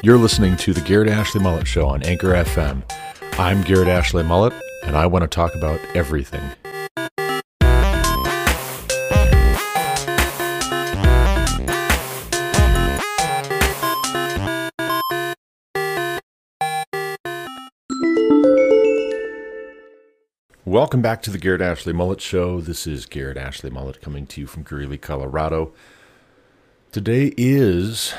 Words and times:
You're 0.00 0.16
listening 0.16 0.56
to 0.58 0.72
the 0.72 0.80
Garrett 0.80 1.08
Ashley 1.08 1.40
Mullet 1.40 1.66
Show 1.66 1.88
on 1.88 2.04
Anchor 2.04 2.28
FM. 2.28 2.88
I'm 3.36 3.62
Garrett 3.62 3.88
Ashley 3.88 4.22
Mullet, 4.22 4.52
and 4.84 4.96
I 4.96 5.06
want 5.06 5.24
to 5.24 5.26
talk 5.26 5.56
about 5.56 5.80
everything. 5.92 6.40
Welcome 20.64 21.02
back 21.02 21.22
to 21.22 21.30
the 21.32 21.38
Garrett 21.38 21.60
Ashley 21.60 21.92
Mullet 21.92 22.20
Show. 22.20 22.60
This 22.60 22.86
is 22.86 23.04
Garrett 23.04 23.36
Ashley 23.36 23.70
Mullet 23.70 24.00
coming 24.00 24.28
to 24.28 24.40
you 24.40 24.46
from 24.46 24.62
Greeley, 24.62 24.96
Colorado. 24.96 25.72
Today 26.92 27.34
is 27.36 28.14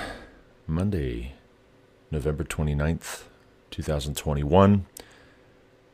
Monday, 0.68 1.36
November 2.12 2.44
29th, 2.44 3.24
2021. 3.70 4.88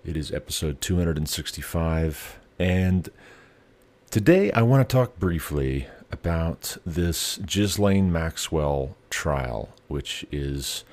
It 0.05 0.15
is 0.15 0.31
episode 0.31 0.79
265. 0.79 2.39
And 2.57 3.09
today 4.11 4.49
I 4.53 4.61
want 4.61 4.87
to 4.87 4.95
talk 4.95 5.19
briefly 5.19 5.87
about 6.13 6.77
this 6.85 7.37
Ghislaine 7.45 8.13
Maxwell 8.13 8.95
trial, 9.09 9.69
which 9.89 10.25
is 10.31 10.85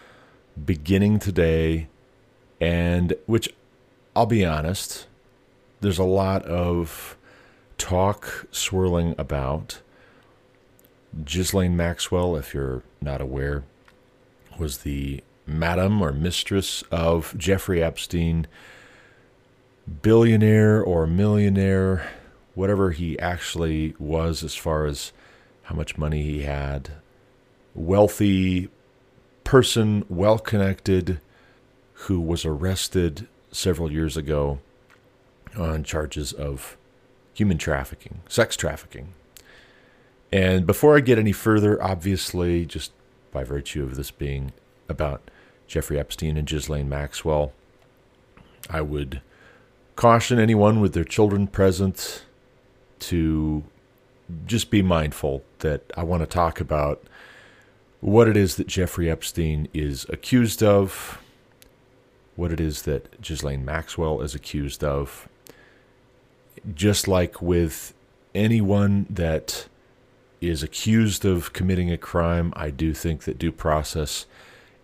beginning 0.66 1.20
today, 1.20 1.86
and 2.60 3.14
which 3.26 3.48
I'll 4.16 4.26
be 4.26 4.44
honest, 4.44 5.06
there's 5.82 6.00
a 6.00 6.04
lot 6.04 6.44
of 6.46 7.16
talk 7.78 8.48
swirling 8.50 9.14
about. 9.18 9.82
Ghislaine 11.24 11.76
Maxwell, 11.76 12.34
if 12.34 12.54
you're 12.54 12.82
not 13.00 13.20
aware, 13.20 13.62
was 14.58 14.78
the 14.78 15.22
madam 15.46 16.00
or 16.00 16.12
mistress 16.12 16.82
of 16.90 17.36
Jeffrey 17.36 17.82
Epstein, 17.82 18.46
billionaire 20.02 20.82
or 20.82 21.06
millionaire, 21.06 22.10
whatever 22.54 22.90
he 22.90 23.18
actually 23.18 23.94
was 23.98 24.42
as 24.42 24.54
far 24.54 24.86
as 24.86 25.12
how 25.64 25.74
much 25.74 25.98
money 25.98 26.22
he 26.22 26.42
had, 26.42 26.90
wealthy 27.74 28.68
person, 29.44 30.04
well 30.08 30.38
connected, 30.38 31.20
who 31.92 32.20
was 32.20 32.44
arrested 32.44 33.26
several 33.50 33.90
years 33.90 34.16
ago 34.16 34.58
on 35.56 35.84
charges 35.84 36.32
of 36.32 36.76
human 37.34 37.58
trafficking, 37.58 38.20
sex 38.28 38.56
trafficking. 38.56 39.14
And 40.32 40.66
before 40.66 40.96
I 40.96 41.00
get 41.00 41.18
any 41.18 41.32
further, 41.32 41.82
obviously, 41.82 42.64
just 42.64 42.92
by 43.32 43.42
virtue 43.42 43.82
of 43.82 43.96
this 43.96 44.10
being 44.10 44.52
about 44.88 45.30
Jeffrey 45.66 45.98
Epstein 45.98 46.36
and 46.36 46.46
Ghislaine 46.46 46.88
Maxwell, 46.88 47.52
I 48.70 48.80
would 48.82 49.20
caution 49.96 50.38
anyone 50.38 50.80
with 50.80 50.92
their 50.92 51.04
children 51.04 51.46
present 51.46 52.24
to 53.00 53.64
just 54.46 54.70
be 54.70 54.82
mindful 54.82 55.42
that 55.58 55.82
I 55.96 56.04
want 56.04 56.22
to 56.22 56.26
talk 56.26 56.60
about 56.60 57.02
what 58.00 58.28
it 58.28 58.36
is 58.36 58.56
that 58.56 58.66
Jeffrey 58.66 59.10
Epstein 59.10 59.68
is 59.72 60.06
accused 60.08 60.62
of, 60.62 61.20
what 62.36 62.52
it 62.52 62.60
is 62.60 62.82
that 62.82 63.20
Ghislaine 63.20 63.64
Maxwell 63.64 64.20
is 64.22 64.34
accused 64.34 64.82
of, 64.82 65.28
just 66.74 67.06
like 67.08 67.40
with 67.40 67.94
anyone 68.34 69.06
that 69.10 69.68
is 70.42 70.62
accused 70.62 71.24
of 71.24 71.52
committing 71.52 71.90
a 71.90 71.96
crime, 71.96 72.52
I 72.56 72.70
do 72.70 72.92
think 72.92 73.22
that 73.24 73.38
due 73.38 73.52
process 73.52 74.26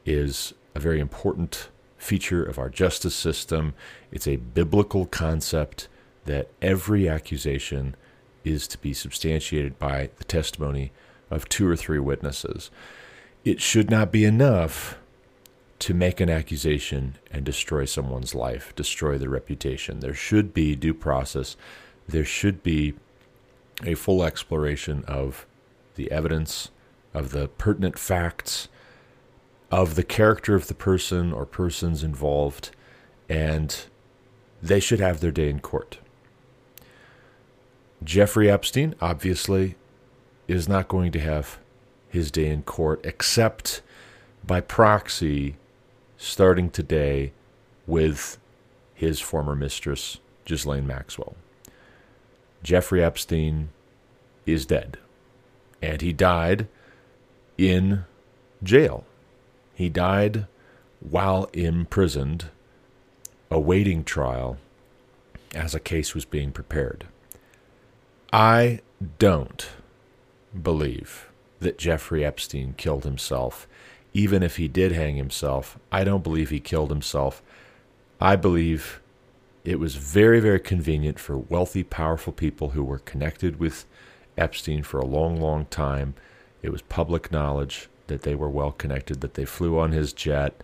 is 0.07 0.55
a 0.75 0.81
very 0.81 1.01
important 1.01 1.69
feature 1.97 2.45
of 2.45 2.59
our 2.59 2.69
justice 2.71 3.15
system. 3.15 3.75
It's 4.13 4.29
a 4.29 4.37
biblical 4.37 5.05
concept 5.07 5.89
that 6.27 6.49
every 6.63 7.09
accusation 7.09 7.97
is 8.45 8.69
to 8.69 8.79
be 8.79 8.95
substantiated 8.95 9.79
by 9.79 10.11
the 10.17 10.25
testimony 10.25 10.93
of 11.31 11.49
two 11.49 11.69
or 11.69 11.77
three 11.77 11.99
witnesses. 11.99 12.71
It 13.45 13.61
should 13.61 13.91
not 13.91 14.13
be 14.13 14.25
enough 14.25 14.97
to 15.81 15.95
make 15.95 16.21
an 16.21 16.31
accusation 16.31 17.17
and 17.31 17.45
destroy 17.45 17.85
someone's 17.85 18.35
life, 18.35 18.75
destroy 18.77 19.19
their 19.19 19.29
reputation. 19.29 20.01
There 20.01 20.15
should 20.15 20.55
be 20.55 20.77
due 20.77 20.95
process. 20.95 21.57
There 22.09 22.25
should 22.25 22.63
be 22.63 22.95
a 23.85 23.95
full 23.95 24.23
exploration 24.23 25.05
of 25.07 25.47
the 25.99 26.11
evidence, 26.11 26.71
of 27.13 27.33
the 27.33 27.49
pertinent 27.49 27.99
facts, 27.99 28.69
of 29.71 29.97
the 29.97 30.03
character 30.03 30.55
of 30.55 30.69
the 30.69 30.75
person 30.75 31.33
or 31.33 31.45
persons 31.45 32.03
involved, 32.03 32.71
and 33.29 33.85
they 34.63 34.81
should 34.81 35.01
have 35.01 35.21
their 35.21 35.31
day 35.31 35.51
in 35.51 35.61
court. 35.61 35.99
Jeffrey 38.03 38.51
Epstein, 38.51 38.95
obviously, 39.01 39.75
is 40.47 40.69
not 40.69 40.89
going 40.89 41.13
to 41.13 41.21
have 41.21 41.59
his 42.09 42.31
day 42.31 42.47
in 42.47 42.63
court 42.63 43.01
except 43.05 43.83
by 44.47 44.61
proxy 44.61 45.57
starting 46.17 46.71
today 46.71 47.33
with 47.87 48.39
his 48.95 49.21
former 49.21 49.55
mistress, 49.55 50.19
Ghislaine 50.45 50.87
Maxwell. 50.87 51.35
Jeffrey 52.63 53.03
Epstein 53.03 53.69
is 54.47 54.65
dead, 54.65 54.97
and 55.81 56.01
he 56.01 56.13
died 56.13 56.69
in 57.57 58.05
jail. 58.63 59.05
He 59.75 59.89
died 59.89 60.47
while 61.01 61.49
imprisoned, 61.53 62.47
awaiting 63.51 64.05
trial 64.05 64.59
as 65.55 65.75
a 65.75 65.81
case 65.81 66.15
was 66.15 66.25
being 66.25 66.53
prepared. 66.53 67.07
I 68.33 68.81
don't 69.19 69.69
believe 70.61 71.29
that 71.61 71.79
Jeffrey 71.79 72.25
Epstein 72.25 72.75
killed 72.77 73.05
himself 73.05 73.67
even 74.19 74.43
if 74.43 74.57
he 74.57 74.69
did 74.69 74.93
hang 74.93 75.17
himself, 75.17 75.79
I 75.93 76.05
don't 76.05 76.25
believe 76.25 76.51
he 76.51 76.61
killed 76.61 76.91
himself. 76.91 77.43
I 78.21 78.37
believe 78.37 79.01
it 79.65 79.79
was 79.79 79.97
very, 79.97 80.41
very 80.41 80.61
convenient 80.61 81.19
for 81.19 81.37
wealthy, 81.37 81.85
powerful 81.85 82.33
people 82.33 82.71
who 82.71 82.83
were 82.83 82.99
connected 82.99 83.61
with 83.61 83.85
Epstein 84.39 84.83
for 84.83 84.99
a 84.99 85.07
long, 85.07 85.41
long 85.41 85.67
time. 85.67 86.15
It 86.63 86.71
was 86.71 86.83
public 86.83 87.31
knowledge 87.31 87.89
that 88.07 88.23
they 88.23 88.35
were 88.35 88.49
well 88.49 88.73
connected, 88.73 89.21
that 89.21 89.35
they 89.35 89.45
flew 89.45 89.79
on 89.79 89.93
his 89.93 90.13
jet, 90.13 90.63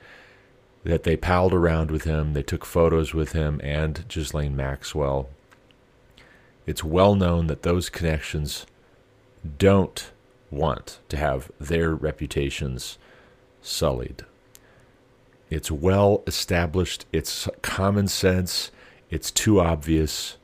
that 0.84 1.04
they 1.04 1.16
palled 1.16 1.54
around 1.54 1.90
with 1.90 2.04
him, 2.04 2.34
they 2.34 2.42
took 2.42 2.64
photos 2.64 3.14
with 3.14 3.32
him 3.32 3.60
and 3.62 4.06
Ghislaine 4.08 4.54
Maxwell. 4.54 5.28
It's 6.66 6.84
well 6.84 7.14
known 7.14 7.46
that 7.46 7.62
those 7.62 7.88
connections 7.88 8.66
don't 9.58 10.10
want 10.50 11.00
to 11.08 11.16
have 11.16 11.50
their 11.58 11.94
reputations 11.94 12.98
sullied. 13.62 14.24
It's 15.50 15.70
well 15.70 16.22
established, 16.26 17.06
it's 17.12 17.48
common 17.62 18.08
sense, 18.08 18.70
it's 19.10 19.30
too 19.30 19.60
obvious 19.60 20.36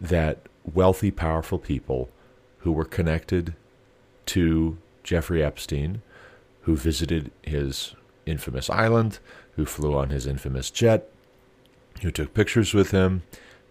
that 0.00 0.40
wealthy, 0.64 1.10
powerful 1.10 1.58
people 1.58 2.10
who 2.64 2.72
were 2.72 2.84
connected 2.84 3.54
to 4.24 4.78
Jeffrey 5.02 5.44
Epstein, 5.44 6.00
who 6.62 6.74
visited 6.74 7.30
his 7.42 7.94
infamous 8.24 8.70
island, 8.70 9.18
who 9.56 9.66
flew 9.66 9.94
on 9.94 10.08
his 10.08 10.26
infamous 10.26 10.70
jet, 10.70 11.10
who 12.00 12.10
took 12.10 12.32
pictures 12.32 12.72
with 12.72 12.90
him, 12.90 13.22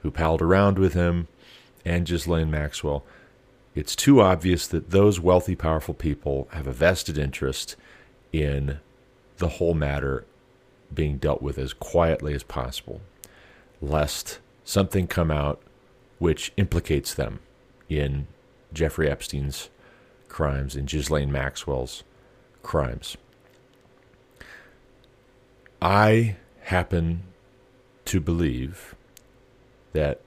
who 0.03 0.11
palled 0.11 0.43
around 0.43 0.77
with 0.77 0.93
him, 0.93 1.27
and 1.83 2.05
Ghislaine 2.05 2.51
Maxwell. 2.51 3.03
It's 3.73 3.95
too 3.95 4.21
obvious 4.21 4.67
that 4.67 4.91
those 4.91 5.19
wealthy, 5.19 5.55
powerful 5.55 5.95
people 5.95 6.47
have 6.51 6.67
a 6.67 6.71
vested 6.71 7.17
interest 7.17 7.75
in 8.31 8.79
the 9.37 9.49
whole 9.49 9.73
matter 9.73 10.23
being 10.93 11.17
dealt 11.17 11.41
with 11.41 11.57
as 11.57 11.73
quietly 11.73 12.35
as 12.35 12.43
possible, 12.43 13.01
lest 13.81 14.37
something 14.63 15.07
come 15.07 15.31
out 15.31 15.59
which 16.19 16.53
implicates 16.57 17.15
them 17.15 17.39
in 17.89 18.27
Jeffrey 18.73 19.09
Epstein's 19.09 19.69
crimes, 20.33 20.75
and 20.75 20.89
Ghislaine 20.89 21.31
Maxwell's 21.31 22.03
crimes. 22.63 23.15
I 25.81 26.37
happen 26.61 27.23
to 28.05 28.19
believe 28.19 28.95
that 29.93 30.21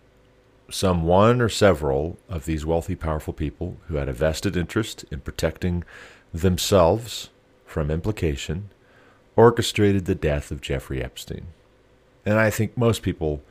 some 0.70 1.02
one 1.02 1.40
or 1.40 1.48
several 1.48 2.18
of 2.28 2.44
these 2.44 2.64
wealthy, 2.64 2.94
powerful 2.94 3.32
people 3.32 3.76
who 3.88 3.96
had 3.96 4.08
a 4.08 4.12
vested 4.12 4.56
interest 4.56 5.04
in 5.10 5.20
protecting 5.20 5.84
themselves 6.32 7.30
from 7.64 7.90
implication 7.90 8.70
orchestrated 9.34 10.04
the 10.06 10.14
death 10.14 10.50
of 10.50 10.60
Jeffrey 10.60 11.02
Epstein. 11.02 11.46
And 12.24 12.38
I 12.38 12.50
think 12.50 12.76
most 12.76 13.02
people 13.02 13.42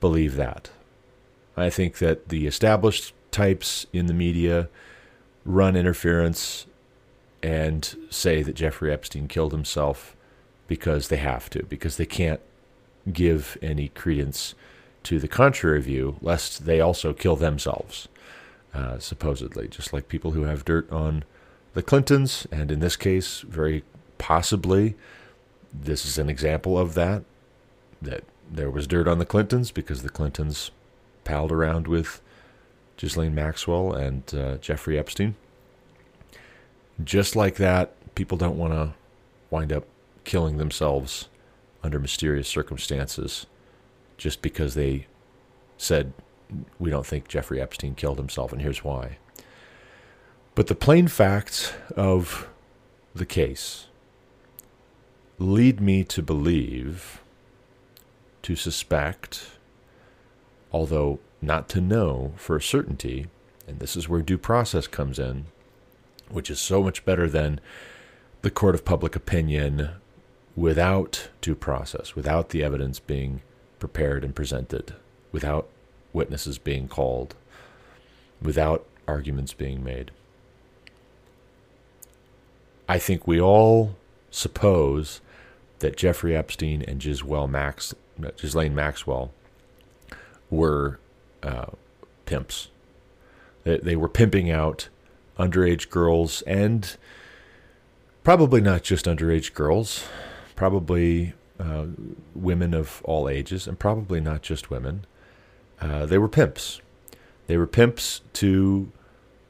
believe 0.00 0.36
that. 0.36 0.70
I 1.56 1.70
think 1.70 1.98
that 1.98 2.28
the 2.28 2.46
established 2.46 3.14
types 3.34 3.86
in 3.92 4.06
the 4.06 4.14
media 4.14 4.68
run 5.44 5.74
interference 5.74 6.66
and 7.42 7.96
say 8.08 8.42
that 8.42 8.54
Jeffrey 8.54 8.92
Epstein 8.92 9.26
killed 9.26 9.52
himself 9.52 10.16
because 10.68 11.08
they 11.08 11.16
have 11.16 11.50
to, 11.50 11.64
because 11.64 11.96
they 11.96 12.06
can't 12.06 12.40
give 13.12 13.58
any 13.60 13.88
credence 13.88 14.54
to 15.02 15.18
the 15.18 15.28
contrary 15.28 15.82
view, 15.82 16.16
lest 16.22 16.64
they 16.64 16.80
also 16.80 17.12
kill 17.12 17.36
themselves, 17.36 18.08
uh, 18.72 18.98
supposedly, 18.98 19.68
just 19.68 19.92
like 19.92 20.08
people 20.08 20.30
who 20.30 20.44
have 20.44 20.64
dirt 20.64 20.90
on 20.90 21.24
the 21.74 21.82
Clintons, 21.82 22.46
and 22.50 22.70
in 22.70 22.80
this 22.80 22.96
case, 22.96 23.40
very 23.40 23.82
possibly, 24.16 24.94
this 25.72 26.06
is 26.06 26.16
an 26.18 26.30
example 26.30 26.78
of 26.78 26.94
that, 26.94 27.24
that 28.00 28.24
there 28.50 28.70
was 28.70 28.86
dirt 28.86 29.08
on 29.08 29.18
the 29.18 29.26
Clintons 29.26 29.70
because 29.70 30.02
the 30.02 30.08
Clintons 30.08 30.70
palled 31.24 31.52
around 31.52 31.88
with 31.88 32.22
Ghislaine 32.96 33.34
Maxwell 33.34 33.92
and 33.92 34.22
uh, 34.34 34.56
Jeffrey 34.58 34.98
Epstein. 34.98 35.34
Just 37.02 37.34
like 37.34 37.56
that, 37.56 38.14
people 38.14 38.38
don't 38.38 38.56
want 38.56 38.72
to 38.72 38.94
wind 39.50 39.72
up 39.72 39.84
killing 40.24 40.56
themselves 40.56 41.28
under 41.82 41.98
mysterious 41.98 42.48
circumstances 42.48 43.46
just 44.16 44.42
because 44.42 44.74
they 44.74 45.06
said, 45.76 46.12
we 46.78 46.90
don't 46.90 47.06
think 47.06 47.28
Jeffrey 47.28 47.60
Epstein 47.60 47.94
killed 47.94 48.18
himself, 48.18 48.52
and 48.52 48.62
here's 48.62 48.84
why. 48.84 49.18
But 50.54 50.68
the 50.68 50.74
plain 50.74 51.08
facts 51.08 51.72
of 51.96 52.48
the 53.14 53.26
case 53.26 53.86
lead 55.38 55.80
me 55.80 56.04
to 56.04 56.22
believe, 56.22 57.20
to 58.42 58.54
suspect, 58.54 59.50
although 60.72 61.18
not 61.46 61.68
to 61.70 61.80
know 61.80 62.32
for 62.36 62.56
a 62.56 62.62
certainty, 62.62 63.26
and 63.66 63.78
this 63.78 63.96
is 63.96 64.08
where 64.08 64.22
due 64.22 64.38
process 64.38 64.86
comes 64.86 65.18
in, 65.18 65.46
which 66.28 66.50
is 66.50 66.60
so 66.60 66.82
much 66.82 67.04
better 67.04 67.28
than 67.28 67.60
the 68.42 68.50
court 68.50 68.74
of 68.74 68.84
public 68.84 69.16
opinion 69.16 69.90
without 70.56 71.28
due 71.40 71.54
process, 71.54 72.14
without 72.14 72.50
the 72.50 72.62
evidence 72.62 73.00
being 73.00 73.42
prepared 73.78 74.24
and 74.24 74.34
presented, 74.34 74.94
without 75.32 75.68
witnesses 76.12 76.58
being 76.58 76.88
called, 76.88 77.34
without 78.40 78.86
arguments 79.08 79.52
being 79.52 79.82
made. 79.82 80.10
I 82.88 82.98
think 82.98 83.26
we 83.26 83.40
all 83.40 83.96
suppose 84.30 85.20
that 85.78 85.96
Jeffrey 85.96 86.36
Epstein 86.36 86.82
and 86.82 87.00
Ghislaine 87.00 88.74
Maxwell 88.74 89.32
were 90.50 90.98
uh, 91.44 91.66
pimps. 92.26 92.68
They, 93.64 93.78
they 93.78 93.96
were 93.96 94.08
pimping 94.08 94.50
out 94.50 94.88
underage 95.38 95.90
girls 95.90 96.42
and 96.42 96.96
probably 98.22 98.60
not 98.60 98.82
just 98.82 99.04
underage 99.04 99.52
girls, 99.54 100.04
probably 100.56 101.34
uh, 101.60 101.86
women 102.34 102.74
of 102.74 103.02
all 103.04 103.28
ages, 103.28 103.66
and 103.66 103.78
probably 103.78 104.20
not 104.20 104.42
just 104.42 104.70
women. 104.70 105.04
Uh, 105.80 106.06
they 106.06 106.18
were 106.18 106.28
pimps. 106.28 106.80
They 107.46 107.56
were 107.56 107.66
pimps 107.66 108.22
to 108.34 108.90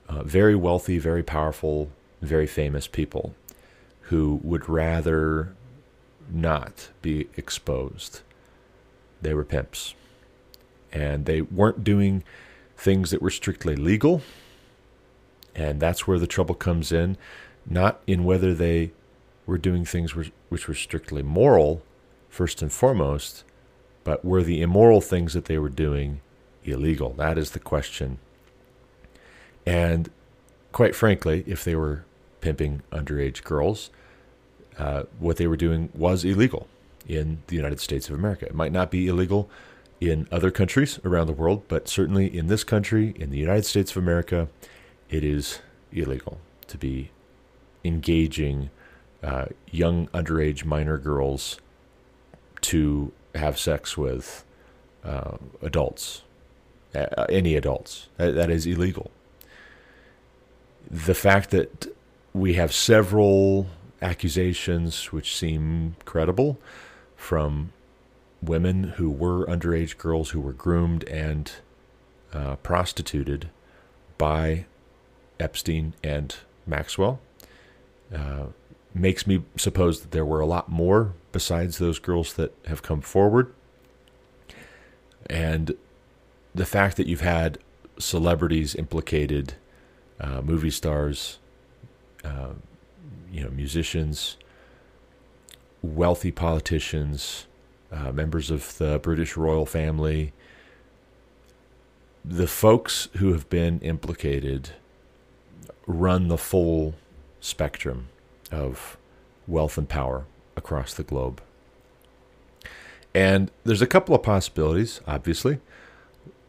uh, 0.09 0.23
very 0.25 0.55
wealthy, 0.55 0.99
very 0.99 1.23
powerful, 1.23 1.91
very 2.21 2.47
famous 2.47 2.87
people 2.87 3.35
who 4.09 4.41
would 4.43 4.69
rather 4.69 5.55
not 6.31 6.91
be 7.03 7.29
exposed. 7.37 8.21
They 9.23 9.33
were 9.35 9.45
pimps. 9.45 9.95
And 10.95 11.27
they 11.27 11.43
weren't 11.43 11.85
doing 11.85 12.25
things 12.77 13.11
that 13.11 13.21
were 13.21 13.31
strictly 13.31 13.77
legal. 13.77 14.23
And 15.55 15.81
that's 15.81 16.07
where 16.07 16.19
the 16.19 16.27
trouble 16.27 16.55
comes 16.55 16.91
in. 16.91 17.19
Not 17.67 18.01
in 18.07 18.25
whether 18.25 18.55
they 18.55 18.93
were 19.45 19.59
doing 19.59 19.85
things 19.85 20.15
which 20.15 20.69
were 20.69 20.75
strictly 20.75 21.23
moral, 21.23 21.83
first 22.31 22.63
and 22.63 22.73
foremost, 22.73 23.45
but 24.03 24.25
were 24.25 24.43
the 24.43 24.63
immoral 24.63 25.01
things 25.01 25.35
that 25.35 25.47
they 25.47 25.59
were 25.59 25.69
doing 25.69 26.21
illegal? 26.65 27.11
That 27.11 27.37
is 27.37 27.51
the 27.51 27.59
question. 27.59 28.19
And 29.67 30.11
quite 30.73 30.95
frankly, 30.95 31.45
if 31.47 31.65
they 31.65 31.75
were 31.75 32.05
pimping 32.41 32.83
underage 32.93 33.45
girls, 33.45 33.91
uh, 34.79 35.05
what 35.19 35.37
they 35.37 35.47
were 35.47 35.57
doing 35.57 35.91
was 35.95 36.25
illegal 36.25 36.69
in 37.07 37.43
the 37.47 37.57
United 37.57 37.81
States 37.81 38.09
of 38.09 38.15
America. 38.15 38.47
It 38.47 38.55
might 38.55 38.73
not 38.73 38.91
be 38.91 39.07
illegal 39.07 39.49
in 40.11 40.29
other 40.31 40.51
countries 40.51 40.99
around 41.05 41.27
the 41.27 41.33
world, 41.33 41.63
but 41.69 41.89
certainly 41.89 42.27
in 42.37 42.47
this 42.47 42.65
country, 42.65 43.15
in 43.17 43.31
the 43.31 43.39
United 43.39 43.65
States 43.65 43.91
of 43.93 43.97
America, 43.99 44.49
it 45.11 45.25
is 45.25 45.61
illegal 45.93 46.39
to 46.67 46.79
be 46.79 47.11
engaging 47.85 48.71
uh, 49.23 49.47
young 49.71 50.09
underage 50.09 50.65
minor 50.65 50.99
girls 50.99 51.59
to 52.61 53.13
have 53.35 53.59
sex 53.59 53.97
with 53.97 54.45
uh, 55.05 55.37
adults, 55.63 56.23
uh, 56.95 57.27
any 57.29 57.57
adults. 57.57 58.09
That, 58.17 58.35
that 58.35 58.51
is 58.51 58.67
illegal. 58.67 59.11
The 60.91 61.15
fact 61.15 61.51
that 61.51 61.95
we 62.33 62.55
have 62.55 62.73
several 62.73 63.67
accusations 64.03 65.13
which 65.13 65.37
seem 65.37 65.97
credible 66.05 66.59
from 67.17 67.73
women 68.47 68.85
who 68.97 69.11
were 69.11 69.47
underage 69.47 69.99
girls 69.99 70.31
who 70.31 70.41
were 70.41 70.53
groomed 70.53 71.05
and 71.05 71.53
uh, 72.33 72.57
prostituted 72.57 73.51
by 74.19 74.67
Epstein 75.39 75.95
and 76.03 76.37
Maxwell. 76.67 77.21
Uh, 78.15 78.47
makes 78.95 79.27
me 79.27 79.43
suppose 79.57 80.01
that 80.03 80.13
there 80.13 80.25
were 80.25 80.41
a 80.41 80.47
lot 80.47 80.69
more 80.69 81.15
besides 81.33 81.79
those 81.79 81.99
girls 81.99 82.35
that 82.35 82.55
have 82.67 82.83
come 82.83 83.01
forward. 83.01 83.53
And 85.29 85.75
the 86.55 86.67
fact 86.67 86.97
that 86.97 87.07
you've 87.09 87.21
had 87.21 87.59
celebrities 87.99 88.75
implicated, 88.75 89.55
uh, 90.21 90.41
movie 90.43 90.71
stars, 90.71 91.39
uh, 92.25 92.51
you 93.33 93.43
know, 93.43 93.51
musicians, 93.51 94.37
wealthy 95.83 96.31
politicians, 96.31 97.47
uh, 97.95 98.13
members 98.13 98.51
of 98.51 98.77
the 98.79 98.99
British 98.99 99.37
royal 99.37 99.67
family, 99.67 100.33
the 102.25 102.47
folks 102.47 103.09
who 103.19 103.33
have 103.33 103.49
been 103.49 103.79
implicated 103.81 104.71
run 105.87 106.29
the 106.29 106.39
full 106.39 106.95
spectrum 107.41 108.09
of 108.51 108.97
wealth 109.47 109.79
and 109.79 109.89
power 109.89 110.25
across 110.57 110.95
the 110.95 111.03
globe. 111.03 111.41
And 113.15 113.51
there's 113.65 113.83
a 113.83 113.87
couple 113.87 114.15
of 114.15 114.23
possibilities, 114.23 115.01
obviously. 115.07 115.61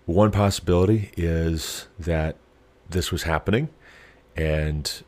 One 0.05 0.31
possibility 0.31 1.12
is 1.15 1.88
that 2.00 2.38
this 2.89 3.12
was 3.12 3.24
happening 3.24 3.69
and 4.36 5.03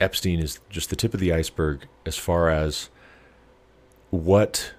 Epstein 0.00 0.38
is 0.38 0.60
just 0.70 0.90
the 0.90 0.96
tip 0.96 1.14
of 1.14 1.20
the 1.20 1.32
iceberg 1.32 1.86
as 2.06 2.16
far 2.16 2.50
as 2.50 2.88
what 4.10 4.72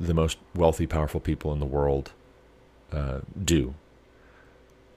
the 0.00 0.14
most 0.14 0.38
wealthy, 0.54 0.86
powerful 0.86 1.20
people 1.20 1.52
in 1.52 1.60
the 1.60 1.66
world 1.66 2.12
uh, 2.92 3.18
do. 3.42 3.74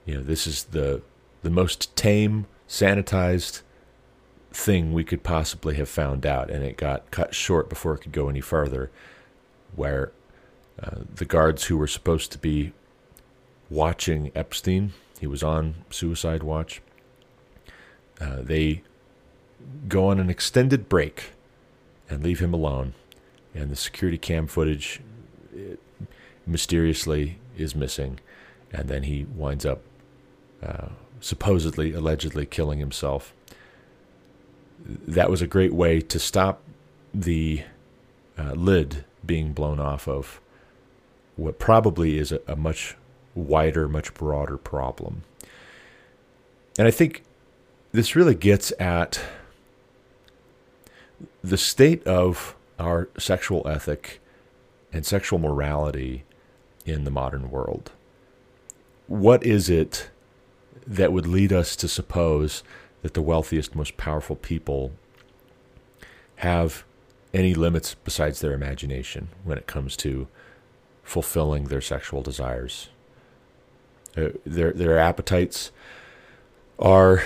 You 0.06 0.16
know, 0.16 0.22
this 0.22 0.46
is 0.46 0.64
the 0.64 1.02
the 1.42 1.50
most 1.50 1.94
tame, 1.94 2.46
sanitized 2.66 3.60
thing 4.50 4.92
we 4.92 5.04
could 5.04 5.22
possibly 5.22 5.74
have 5.74 5.88
found 5.88 6.24
out, 6.24 6.50
and 6.50 6.64
it 6.64 6.76
got 6.76 7.10
cut 7.10 7.34
short 7.34 7.68
before 7.68 7.94
it 7.94 7.98
could 7.98 8.12
go 8.12 8.28
any 8.28 8.40
further. 8.40 8.90
Where 9.76 10.12
uh, 10.82 11.00
the 11.14 11.24
guards 11.24 11.64
who 11.64 11.76
were 11.76 11.86
supposed 11.86 12.32
to 12.32 12.38
be 12.38 12.72
watching 13.68 14.30
Epstein, 14.34 14.92
he 15.20 15.26
was 15.26 15.42
on 15.42 15.74
suicide 15.90 16.42
watch. 16.42 16.80
Uh, 18.20 18.36
they 18.40 18.82
go 19.88 20.08
on 20.08 20.20
an 20.20 20.30
extended 20.30 20.88
break 20.88 21.32
and 22.08 22.22
leave 22.22 22.40
him 22.40 22.54
alone, 22.54 22.94
and 23.54 23.70
the 23.70 23.76
security 23.76 24.18
cam 24.18 24.46
footage 24.46 25.00
mysteriously 26.46 27.38
is 27.56 27.74
missing, 27.74 28.20
and 28.72 28.88
then 28.88 29.04
he 29.04 29.24
winds 29.24 29.64
up 29.64 29.80
uh, 30.62 30.88
supposedly, 31.20 31.92
allegedly 31.92 32.44
killing 32.44 32.78
himself 32.78 33.32
that 34.84 35.30
was 35.30 35.40
a 35.42 35.46
great 35.46 35.72
way 35.72 36.00
to 36.00 36.18
stop 36.18 36.62
the 37.12 37.62
uh, 38.38 38.52
lid 38.52 39.04
being 39.24 39.52
blown 39.52 39.80
off 39.80 40.06
of 40.06 40.40
what 41.36 41.58
probably 41.58 42.18
is 42.18 42.32
a, 42.32 42.40
a 42.46 42.56
much 42.56 42.96
wider, 43.34 43.88
much 43.88 44.12
broader 44.14 44.56
problem. 44.56 45.22
And 46.78 46.86
I 46.86 46.90
think 46.90 47.22
this 47.92 48.14
really 48.14 48.34
gets 48.34 48.72
at 48.78 49.20
the 51.42 51.56
state 51.56 52.06
of 52.06 52.54
our 52.78 53.08
sexual 53.18 53.66
ethic 53.66 54.20
and 54.92 55.04
sexual 55.04 55.38
morality 55.38 56.24
in 56.84 57.04
the 57.04 57.10
modern 57.10 57.50
world. 57.50 57.92
What 59.06 59.44
is 59.44 59.68
it 59.68 60.10
that 60.86 61.12
would 61.12 61.26
lead 61.26 61.52
us 61.52 61.76
to 61.76 61.88
suppose 61.88 62.62
that 63.02 63.14
the 63.14 63.22
wealthiest, 63.22 63.74
most 63.74 63.96
powerful 63.96 64.36
people 64.36 64.92
have 66.36 66.84
any 67.32 67.54
limits 67.54 67.94
besides 67.94 68.40
their 68.40 68.52
imagination 68.52 69.28
when 69.42 69.58
it 69.58 69.66
comes 69.66 69.96
to 69.96 70.28
fulfilling 71.02 71.64
their 71.64 71.80
sexual 71.80 72.22
desires. 72.22 72.88
Uh, 74.16 74.28
their 74.46 74.72
their 74.72 74.98
appetites 74.98 75.72
are 76.78 77.22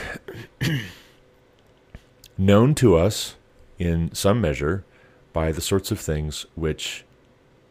known 2.38 2.74
to 2.74 2.96
us 2.96 3.36
in 3.78 4.12
some 4.14 4.40
measure 4.40 4.84
by 5.32 5.52
the 5.52 5.60
sorts 5.60 5.90
of 5.90 6.00
things 6.00 6.46
which 6.54 7.04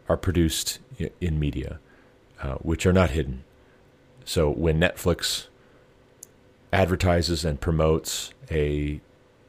are 0.09 0.17
produced 0.17 0.79
in 1.19 1.39
media, 1.39 1.79
uh, 2.41 2.55
which 2.55 2.85
are 2.85 2.93
not 2.93 3.11
hidden. 3.11 3.43
So 4.25 4.49
when 4.49 4.79
Netflix 4.79 5.47
advertises 6.71 7.45
and 7.45 7.59
promotes 7.59 8.33
a 8.51 9.01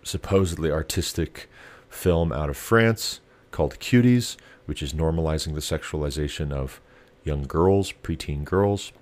supposedly 0.03 0.71
artistic 0.71 1.49
film 1.89 2.33
out 2.33 2.51
of 2.51 2.57
France 2.57 3.21
called 3.51 3.79
Cuties, 3.79 4.37
which 4.67 4.83
is 4.83 4.93
normalizing 4.93 5.55
the 5.55 5.61
sexualization 5.61 6.53
of 6.53 6.81
young 7.25 7.43
girls, 7.43 7.93
preteen 8.03 8.45
girls, 8.45 8.93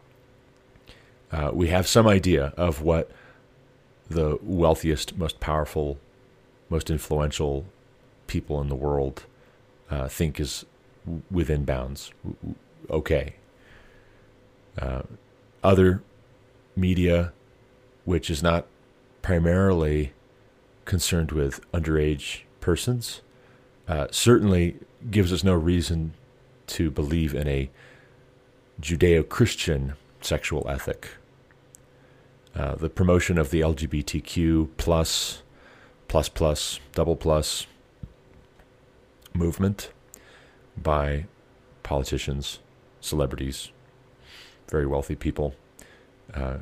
uh, 1.32 1.50
we 1.52 1.68
have 1.68 1.86
some 1.86 2.06
idea 2.06 2.52
of 2.56 2.82
what 2.82 3.10
the 4.08 4.38
wealthiest, 4.42 5.18
most 5.18 5.40
powerful, 5.40 5.98
most 6.70 6.90
influential 6.90 7.66
people 8.26 8.60
in 8.60 8.68
the 8.68 8.74
world 8.74 9.24
uh, 9.90 10.08
think 10.08 10.40
is 10.40 10.64
within 11.30 11.64
bounds. 11.64 12.10
Okay. 12.90 13.34
Uh, 14.78 15.02
other 15.62 16.02
media, 16.74 17.32
which 18.04 18.30
is 18.30 18.42
not 18.42 18.66
primarily 19.22 20.12
concerned 20.84 21.32
with 21.32 21.60
underage 21.72 22.42
persons, 22.60 23.22
uh, 23.88 24.06
certainly 24.10 24.76
gives 25.10 25.32
us 25.32 25.42
no 25.42 25.54
reason 25.54 26.12
to 26.66 26.90
believe 26.90 27.34
in 27.34 27.46
a 27.48 27.70
Judeo 28.80 29.26
Christian 29.28 29.94
sexual 30.20 30.68
ethic. 30.68 31.08
Uh, 32.54 32.74
the 32.74 32.88
promotion 32.88 33.38
of 33.38 33.50
the 33.50 33.60
LGBTQ 33.60 34.70
plus, 34.76 35.42
plus 36.08 36.28
plus, 36.28 36.80
double 36.92 37.16
plus 37.16 37.66
movement 39.36 39.90
by 40.76 41.26
politicians, 41.82 42.58
celebrities, 43.00 43.70
very 44.68 44.86
wealthy 44.86 45.14
people 45.14 45.54
uh, 46.34 46.58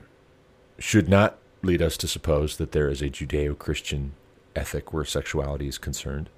should 0.78 1.08
not 1.08 1.38
lead 1.62 1.80
us 1.80 1.96
to 1.96 2.08
suppose 2.08 2.56
that 2.58 2.72
there 2.72 2.88
is 2.88 3.00
a 3.00 3.08
Judeo 3.08 3.58
Christian 3.58 4.12
ethic 4.54 4.92
where 4.92 5.04
sexuality 5.04 5.66
is 5.66 5.78
concerned. 5.78 6.28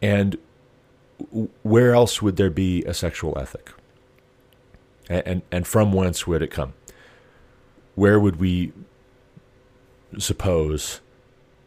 And 0.00 0.38
where 1.62 1.92
else 1.92 2.22
would 2.22 2.36
there 2.36 2.50
be 2.50 2.84
a 2.84 2.94
sexual 2.94 3.36
ethic? 3.36 3.72
And, 5.08 5.26
and, 5.26 5.42
and 5.50 5.66
from 5.66 5.92
whence 5.92 6.26
would 6.26 6.42
it 6.42 6.50
come? 6.50 6.74
Where 7.96 8.20
would 8.20 8.36
we 8.36 8.72
suppose 10.18 11.00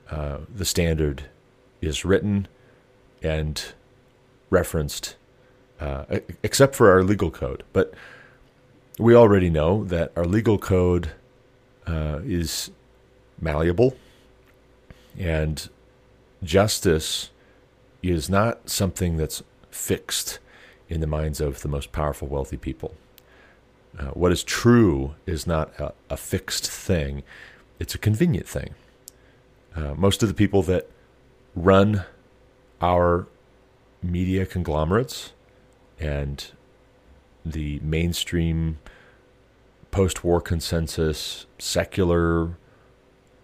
uh, 0.10 0.40
the 0.54 0.66
standard 0.66 1.24
is 1.82 2.06
written 2.06 2.48
and 3.22 3.74
referenced, 4.50 5.16
uh, 5.80 6.06
except 6.44 6.76
for 6.76 6.92
our 6.92 7.04
legal 7.04 7.32
code? 7.32 7.64
But 7.74 7.94
we 9.00 9.16
already 9.16 9.50
know 9.50 9.84
that 9.86 10.12
our 10.16 10.26
legal 10.26 10.58
code 10.58 11.12
uh, 11.88 12.20
is 12.24 12.72
malleable 13.40 13.96
and 15.18 15.70
justice 16.44 17.32
is 18.02 18.30
not 18.30 18.70
something 18.70 19.18
that's 19.18 19.44
fixed 19.70 20.40
in 20.90 21.02
the 21.02 21.08
minds 21.08 21.40
of 21.40 21.62
the 21.62 21.68
most 21.68 21.92
powerful, 21.92 22.28
wealthy 22.28 22.58
people. 22.58 22.94
Uh, 23.98 24.06
what 24.08 24.32
is 24.32 24.44
true 24.44 25.16
is 25.26 25.46
not 25.46 25.78
a, 25.80 25.94
a, 26.10 26.18
fixed 26.18 26.70
thing, 26.70 27.24
it's 27.80 27.94
a 27.94 27.98
convenient 27.98 28.48
thing. 28.48 28.74
Uh, 29.76 29.94
most 29.96 30.24
of 30.24 30.30
the 30.30 30.36
people 30.36 30.62
that 30.64 30.90
run 31.56 32.06
our 32.82 33.28
media 34.02 34.46
conglomerates 34.46 35.34
and 36.00 36.52
the 37.46 37.80
mainstream 37.82 38.80
post 39.92 40.24
war 40.24 40.42
consensus 40.42 41.46
secular 41.60 42.58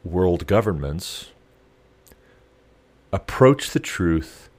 world 0.04 0.48
governments 0.48 1.32
approach 3.12 3.72
the 3.72 3.80
truth 3.80 4.50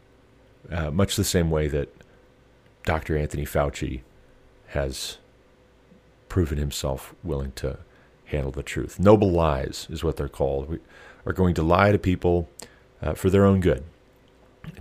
uh, 0.71 0.91
much 0.91 1.17
the 1.17 1.25
same 1.25 1.51
way 1.51 1.67
that 1.69 1.89
Dr. 2.85 3.17
Anthony 3.17 3.45
Fauci 3.45 4.03
has 4.69 5.19
proven 6.29 6.59
himself 6.59 7.15
willing 7.23 7.53
to 7.53 7.79
handle 8.27 8.51
the 8.51 8.63
truth. 8.63 8.99
Noble 8.99 9.31
lies 9.31 9.87
is 9.91 10.05
what 10.05 10.17
they're 10.17 10.29
called. 10.29 10.69
We 10.69 10.79
are 11.25 11.33
going 11.33 11.55
to 11.55 11.63
lie 11.63 11.93
to 11.93 11.99
people 11.99 12.49
uh, 13.01 13.15
for 13.15 13.31
their 13.31 13.45
own 13.47 13.61
good, 13.61 13.85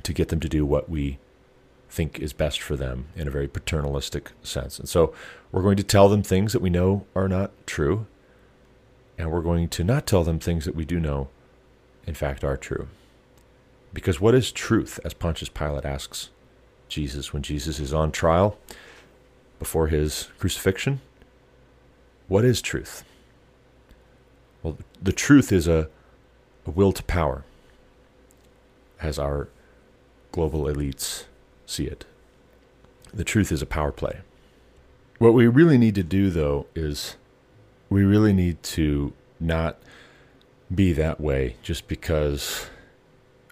to 0.03 0.13
get 0.13 0.29
them 0.29 0.39
to 0.39 0.49
do 0.49 0.65
what 0.65 0.89
we 0.89 1.19
think 1.89 2.19
is 2.19 2.33
best 2.33 2.61
for 2.61 2.75
them 2.75 3.07
in 3.15 3.27
a 3.27 3.31
very 3.31 3.47
paternalistic 3.47 4.31
sense. 4.43 4.77
And 4.77 4.89
so 4.89 5.13
we're 5.51 5.61
going 5.61 5.77
to 5.77 5.83
tell 5.83 6.09
them 6.09 6.21
things 6.21 6.53
that 6.53 6.61
we 6.61 6.69
know 6.69 7.05
are 7.15 7.29
not 7.29 7.51
true, 7.65 8.05
and 9.17 9.31
we're 9.31 9.41
going 9.41 9.69
to 9.69 9.83
not 9.83 10.05
tell 10.05 10.23
them 10.23 10.39
things 10.39 10.65
that 10.65 10.75
we 10.75 10.85
do 10.85 10.99
know, 10.99 11.29
in 12.05 12.13
fact, 12.13 12.43
are 12.43 12.57
true. 12.57 12.87
Because 13.93 14.19
what 14.19 14.35
is 14.35 14.51
truth, 14.51 14.99
as 15.05 15.13
Pontius 15.13 15.49
Pilate 15.49 15.85
asks 15.85 16.29
Jesus 16.89 17.33
when 17.33 17.41
Jesus 17.41 17.79
is 17.79 17.93
on 17.93 18.11
trial 18.11 18.57
before 19.59 19.87
his 19.87 20.29
crucifixion? 20.37 21.01
What 22.27 22.43
is 22.43 22.61
truth? 22.61 23.03
Well, 24.61 24.77
the 25.01 25.13
truth 25.13 25.51
is 25.51 25.67
a, 25.67 25.89
a 26.65 26.71
will 26.71 26.91
to 26.91 27.03
power, 27.03 27.45
as 29.01 29.17
our 29.17 29.47
global 30.37 30.65
elites 30.65 31.23
see 31.65 31.85
it. 31.85 32.05
The 33.11 33.23
truth 33.23 33.51
is 33.51 33.63
a 33.63 33.65
power 33.65 33.91
play. 33.91 34.19
What 35.17 35.33
we 35.33 35.47
really 35.47 35.79
need 35.79 35.95
to 35.95 36.03
do, 36.03 36.29
though, 36.29 36.67
is 36.75 37.15
we 37.89 38.03
really 38.03 38.33
need 38.33 38.61
to 38.77 39.13
not 39.39 39.79
be 40.73 40.93
that 40.93 41.19
way 41.19 41.55
just 41.63 41.87
because 41.87 42.69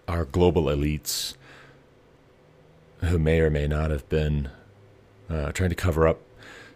our 0.08 0.26
global 0.26 0.66
elites, 0.66 1.34
who 3.00 3.18
may 3.18 3.40
or 3.40 3.50
may 3.50 3.66
not 3.66 3.90
have 3.90 4.08
been 4.08 4.50
uh, 5.28 5.52
trying 5.54 5.72
to 5.72 5.76
cover 5.76 6.08
up 6.08 6.20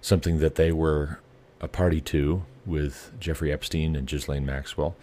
something 0.01 0.39
that 0.39 0.55
they 0.55 0.71
were 0.71 1.19
a 1.61 1.67
party 1.67 2.01
to 2.01 2.45
with 2.65 3.11
Jeffrey 3.19 3.51
Epstein 3.51 3.95
and 3.95 4.07
Ghislaine 4.07 4.43
Maxwell. 4.43 4.95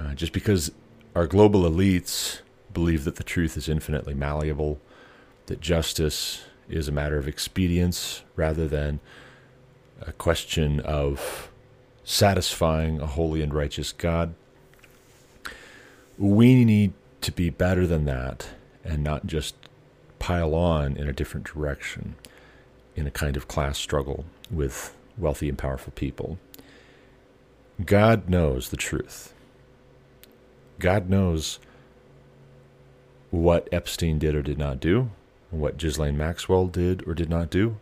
Uh, 0.00 0.14
just 0.14 0.32
because 0.32 0.72
our 1.14 1.28
global 1.28 1.62
elites 1.62 2.40
believe 2.72 3.04
that 3.04 3.16
the 3.16 3.24
truth 3.24 3.56
is 3.56 3.68
infinitely 3.68 4.14
malleable, 4.14 4.80
that 5.46 5.60
justice 5.60 6.44
is 6.68 6.88
a 6.88 6.92
matter 6.92 7.18
of 7.18 7.28
expedience 7.28 8.22
rather 8.36 8.66
than 8.66 9.00
a 10.00 10.12
question 10.12 10.80
of 10.80 11.50
satisfying 12.04 13.00
a 13.00 13.06
holy 13.06 13.42
and 13.42 13.54
righteous 13.54 13.92
God. 13.92 14.34
We 16.18 16.64
need 16.64 16.92
to 17.20 17.32
be 17.32 17.50
better 17.50 17.86
than 17.86 18.04
that 18.06 18.48
and 18.84 19.02
not 19.02 19.26
just 19.26 19.54
pile 20.18 20.54
on 20.54 20.96
in 20.96 21.08
a 21.08 21.12
different 21.12 21.46
direction 21.46 22.16
in 22.94 23.06
a 23.06 23.10
kind 23.10 23.36
of 23.36 23.48
class 23.48 23.78
struggle 23.78 24.24
with 24.50 24.94
wealthy 25.16 25.48
and 25.48 25.58
powerful 25.58 25.92
people. 25.94 26.38
God 27.84 28.28
knows 28.28 28.68
the 28.68 28.76
truth. 28.76 29.32
God 30.78 31.08
knows 31.08 31.58
what 33.32 33.66
Epstein 33.72 34.18
did 34.18 34.34
or 34.34 34.42
did 34.42 34.58
not 34.58 34.78
do, 34.78 35.10
what 35.50 35.78
Ghislaine 35.78 36.18
Maxwell 36.18 36.66
did 36.66 37.02
or 37.08 37.14
did 37.14 37.30
not 37.30 37.48
do. 37.48 37.78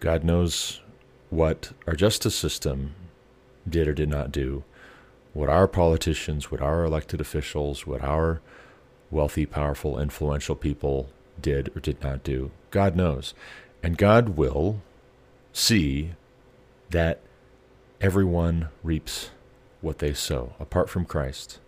God 0.00 0.22
knows 0.22 0.82
what 1.30 1.72
our 1.86 1.94
justice 1.94 2.36
system 2.36 2.94
did 3.66 3.88
or 3.88 3.94
did 3.94 4.10
not 4.10 4.30
do, 4.30 4.62
what 5.32 5.48
our 5.48 5.66
politicians, 5.66 6.50
what 6.50 6.60
our 6.60 6.84
elected 6.84 7.22
officials, 7.22 7.86
what 7.86 8.02
our 8.02 8.42
wealthy, 9.10 9.46
powerful, 9.46 9.98
influential 9.98 10.54
people 10.54 11.08
did 11.40 11.74
or 11.74 11.80
did 11.80 12.02
not 12.02 12.22
do. 12.22 12.50
God 12.70 12.94
knows. 12.94 13.32
And 13.82 13.96
God 13.96 14.30
will 14.30 14.82
see 15.54 16.12
that 16.90 17.20
everyone 17.98 18.68
reaps 18.82 19.30
what 19.80 20.00
they 20.00 20.12
sow, 20.12 20.52
apart 20.60 20.90
from 20.90 21.06
Christ. 21.06 21.60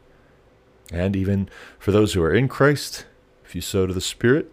And 0.93 1.17
even 1.17 1.49
for 1.79 1.93
those 1.93 2.13
who 2.13 2.23
are 2.23 2.33
in 2.33 2.49
Christ, 2.49 3.07
if 3.45 3.55
you 3.55 3.61
sow 3.61 3.87
to 3.87 3.93
the 3.93 4.01
Spirit, 4.01 4.53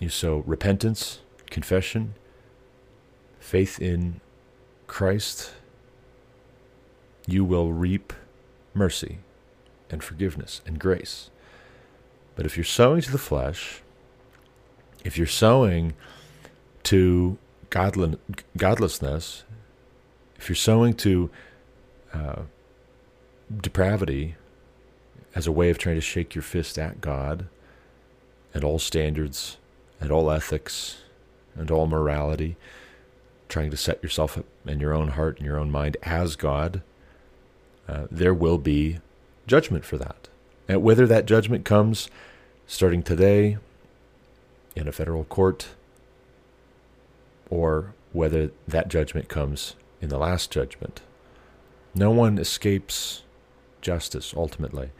you 0.00 0.08
sow 0.08 0.38
repentance, 0.46 1.20
confession, 1.50 2.14
faith 3.40 3.80
in 3.80 4.20
Christ, 4.86 5.52
you 7.26 7.44
will 7.44 7.72
reap 7.72 8.12
mercy 8.72 9.18
and 9.90 10.02
forgiveness 10.02 10.60
and 10.66 10.78
grace. 10.78 11.30
But 12.36 12.46
if 12.46 12.56
you're 12.56 12.64
sowing 12.64 13.02
to 13.02 13.12
the 13.12 13.18
flesh, 13.18 13.82
if 15.04 15.16
you're 15.16 15.26
sowing 15.26 15.94
to 16.84 17.38
godlessness, 17.70 19.44
if 20.36 20.48
you're 20.48 20.56
sowing 20.56 20.94
to 20.94 21.30
uh, 22.12 22.42
depravity 23.60 24.36
as 25.34 25.46
a 25.46 25.52
way 25.52 25.70
of 25.70 25.78
trying 25.78 25.96
to 25.96 26.00
shake 26.00 26.34
your 26.34 26.42
fist 26.42 26.78
at 26.78 27.00
God 27.00 27.46
and 28.52 28.62
all 28.62 28.78
standards 28.78 29.56
and 30.00 30.10
all 30.10 30.30
ethics 30.30 30.98
and 31.56 31.70
all 31.70 31.86
morality, 31.86 32.56
trying 33.48 33.70
to 33.70 33.76
set 33.76 34.02
yourself 34.02 34.38
in 34.66 34.80
your 34.80 34.94
own 34.94 35.08
heart 35.08 35.38
and 35.38 35.46
your 35.46 35.58
own 35.58 35.70
mind 35.70 35.96
as 36.02 36.36
God, 36.36 36.82
uh, 37.88 38.06
there 38.10 38.34
will 38.34 38.58
be 38.58 38.98
judgment 39.46 39.84
for 39.84 39.98
that. 39.98 40.28
And 40.68 40.82
whether 40.82 41.06
that 41.06 41.26
judgment 41.26 41.64
comes 41.64 42.08
starting 42.66 43.02
today 43.02 43.58
in 44.74 44.88
a 44.88 44.92
federal 44.92 45.24
court 45.24 45.68
or 47.50 47.94
whether 48.12 48.50
that 48.66 48.88
judgment 48.88 49.28
comes 49.28 49.74
in 50.00 50.08
the 50.08 50.18
last 50.18 50.50
judgment. 50.50 51.00
No 51.94 52.10
one 52.10 52.38
escapes 52.38 53.22
justice 53.80 54.32
ultimately. 54.36 54.90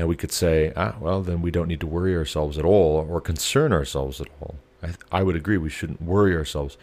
Now 0.00 0.06
we 0.06 0.16
could 0.16 0.32
say, 0.32 0.72
ah, 0.76 0.96
well, 0.98 1.20
then 1.20 1.42
we 1.42 1.50
don't 1.50 1.68
need 1.68 1.80
to 1.80 1.86
worry 1.86 2.16
ourselves 2.16 2.56
at 2.56 2.64
all 2.64 3.06
or 3.06 3.20
concern 3.20 3.70
ourselves 3.70 4.18
at 4.18 4.28
all. 4.40 4.54
I, 4.82 4.92
I 5.12 5.22
would 5.22 5.36
agree 5.36 5.58
we 5.58 5.68
shouldn't 5.68 6.00
worry 6.00 6.34
ourselves, 6.34 6.78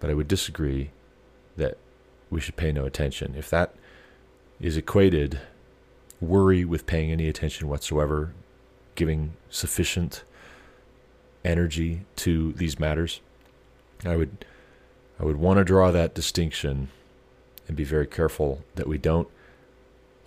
but 0.00 0.08
I 0.08 0.14
would 0.14 0.26
disagree 0.26 0.90
that 1.58 1.76
we 2.30 2.40
should 2.40 2.56
pay 2.56 2.72
no 2.72 2.86
attention. 2.86 3.34
If 3.36 3.50
that 3.50 3.74
is 4.58 4.78
equated 4.78 5.38
worry 6.18 6.64
with 6.64 6.86
paying 6.86 7.10
any 7.10 7.28
attention 7.28 7.68
whatsoever, 7.68 8.32
giving 8.94 9.34
sufficient 9.50 10.24
energy 11.44 12.06
to 12.16 12.54
these 12.54 12.80
matters, 12.80 13.20
I 14.02 14.16
would 14.16 14.46
I 15.20 15.26
would 15.26 15.36
want 15.36 15.58
to 15.58 15.64
draw 15.64 15.90
that 15.90 16.14
distinction 16.14 16.88
and 17.68 17.76
be 17.76 17.84
very 17.84 18.06
careful 18.06 18.64
that 18.76 18.88
we 18.88 18.96
don't 18.96 19.28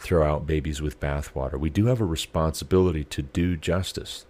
throw 0.05 0.23
out 0.23 0.45
babies 0.45 0.83
with 0.83 0.99
bathwater. 0.99 1.59
We 1.59 1.71
do 1.71 1.87
have 1.87 1.99
a 1.99 2.05
responsibility 2.05 3.03
to 3.05 3.23
do 3.23 3.57
justice. 3.57 4.27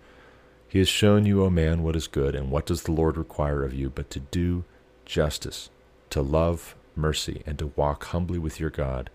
He 0.70 0.80
has 0.80 0.88
shown 0.88 1.26
you, 1.26 1.44
O 1.44 1.50
man, 1.50 1.84
what 1.84 1.98
is 1.98 2.08
good, 2.08 2.34
and 2.34 2.50
what 2.50 2.66
does 2.66 2.84
the 2.84 2.94
Lord 2.94 3.18
require 3.18 3.66
of 3.66 3.74
you 3.74 3.90
but 3.90 4.10
to 4.12 4.22
do 4.22 4.64
justice, 5.04 5.70
to 6.12 6.22
love 6.22 6.76
mercy, 6.96 7.44
and 7.46 7.60
to 7.60 7.74
walk 7.76 8.06
humbly 8.06 8.40
with 8.40 8.58
your 8.58 8.70
God. 8.70 9.10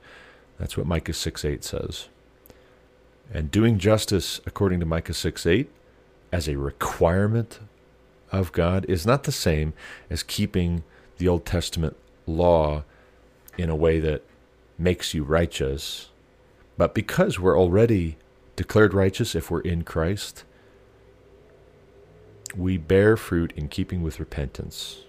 That's 0.58 0.76
what 0.76 0.86
Micah 0.86 1.14
6 1.14 1.46
8 1.46 1.64
says. 1.64 2.08
And 3.32 3.50
doing 3.50 3.78
justice, 3.78 4.42
according 4.44 4.80
to 4.80 4.86
Micah 4.86 5.14
6 5.14 5.46
8, 5.46 5.70
as 6.30 6.46
a 6.46 6.58
requirement 6.58 7.58
of 8.30 8.52
God, 8.52 8.84
is 8.86 9.06
not 9.06 9.22
the 9.22 9.32
same 9.32 9.72
as 10.10 10.22
keeping 10.22 10.84
the 11.16 11.26
Old 11.26 11.46
Testament 11.46 11.96
law 12.26 12.84
in 13.56 13.70
a 13.70 13.76
way 13.76 13.98
that 13.98 14.24
makes 14.78 15.14
you 15.14 15.24
righteous 15.24 16.09
but 16.80 16.94
because 16.94 17.38
we're 17.38 17.60
already 17.60 18.16
declared 18.56 18.94
righteous 18.94 19.34
if 19.34 19.50
we're 19.50 19.60
in 19.60 19.84
Christ, 19.84 20.44
we 22.56 22.78
bear 22.78 23.18
fruit 23.18 23.52
in 23.54 23.68
keeping 23.68 24.02
with 24.02 24.18
repentance. 24.18 25.02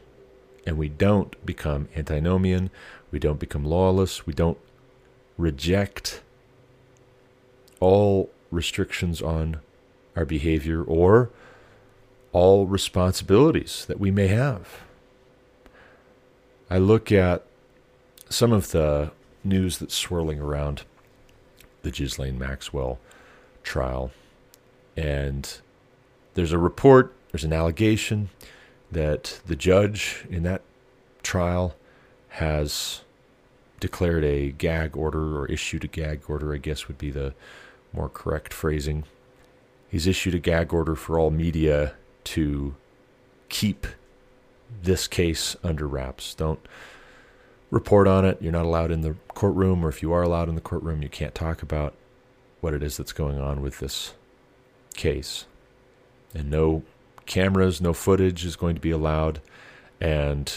And 0.67 0.77
we 0.77 0.89
don't 0.89 1.33
become 1.45 1.87
antinomian, 1.95 2.71
we 3.09 3.19
don't 3.19 3.39
become 3.39 3.63
lawless, 3.63 4.27
we 4.27 4.33
don't 4.33 4.57
reject 5.37 6.21
all 7.79 8.29
restrictions 8.51 9.21
on 9.21 9.61
our 10.13 10.25
behavior 10.25 10.83
or 10.83 11.29
all 12.33 12.65
responsibilities 12.67 13.85
that 13.85 13.97
we 13.97 14.11
may 14.11 14.27
have. 14.27 14.81
I 16.69 16.79
look 16.79 17.13
at 17.13 17.45
some 18.27 18.51
of 18.51 18.71
the 18.71 19.11
news 19.45 19.77
that's 19.77 19.95
swirling 19.95 20.41
around 20.41 20.83
the 21.83 21.91
Ghislaine 21.91 22.37
Maxwell 22.37 22.99
trial. 23.63 24.11
And 24.95 25.59
there's 26.33 26.51
a 26.51 26.57
report, 26.57 27.13
there's 27.31 27.43
an 27.43 27.53
allegation 27.53 28.29
that 28.91 29.39
the 29.45 29.55
judge 29.55 30.25
in 30.29 30.43
that 30.43 30.61
trial 31.23 31.75
has 32.29 33.01
declared 33.79 34.23
a 34.23 34.51
gag 34.51 34.95
order 34.95 35.37
or 35.37 35.47
issued 35.47 35.83
a 35.83 35.87
gag 35.87 36.23
order, 36.27 36.53
I 36.53 36.57
guess 36.57 36.87
would 36.87 36.97
be 36.97 37.11
the 37.11 37.33
more 37.93 38.09
correct 38.09 38.53
phrasing. 38.53 39.05
He's 39.89 40.07
issued 40.07 40.35
a 40.35 40.39
gag 40.39 40.73
order 40.73 40.95
for 40.95 41.19
all 41.19 41.31
media 41.31 41.95
to 42.25 42.75
keep 43.49 43.87
this 44.81 45.07
case 45.07 45.55
under 45.63 45.87
wraps. 45.87 46.33
Don't 46.33 46.65
report 47.71 48.07
on 48.07 48.25
it. 48.25 48.37
You're 48.41 48.51
not 48.51 48.65
allowed 48.65 48.91
in 48.91 49.01
the 49.01 49.15
courtroom, 49.29 49.83
or 49.83 49.89
if 49.89 50.03
you 50.03 50.13
are 50.13 50.21
allowed 50.21 50.49
in 50.49 50.55
the 50.55 50.61
courtroom, 50.61 51.01
you 51.01 51.09
can't 51.09 51.33
talk 51.33 51.63
about 51.63 51.95
what 52.59 52.73
it 52.73 52.83
is 52.83 52.97
that's 52.97 53.13
going 53.13 53.39
on 53.39 53.61
with 53.61 53.79
this 53.79 54.13
case. 54.93 55.45
And 56.35 56.51
no 56.51 56.83
cameras, 57.25 57.81
no 57.81 57.93
footage 57.93 58.45
is 58.45 58.55
going 58.55 58.75
to 58.75 58.81
be 58.81 58.91
allowed. 58.91 59.41
And 59.99 60.53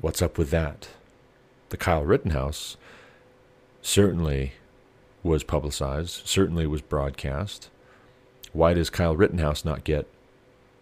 what's 0.00 0.20
up 0.20 0.36
with 0.36 0.50
that? 0.50 0.88
The 1.70 1.76
Kyle 1.76 2.04
Rittenhouse 2.04 2.76
certainly 3.80 4.52
was 5.22 5.44
publicized, 5.44 6.26
certainly 6.26 6.66
was 6.66 6.82
broadcast. 6.82 7.70
Why 8.52 8.74
does 8.74 8.90
Kyle 8.90 9.16
Rittenhouse 9.16 9.64
not 9.64 9.84
get 9.84 10.06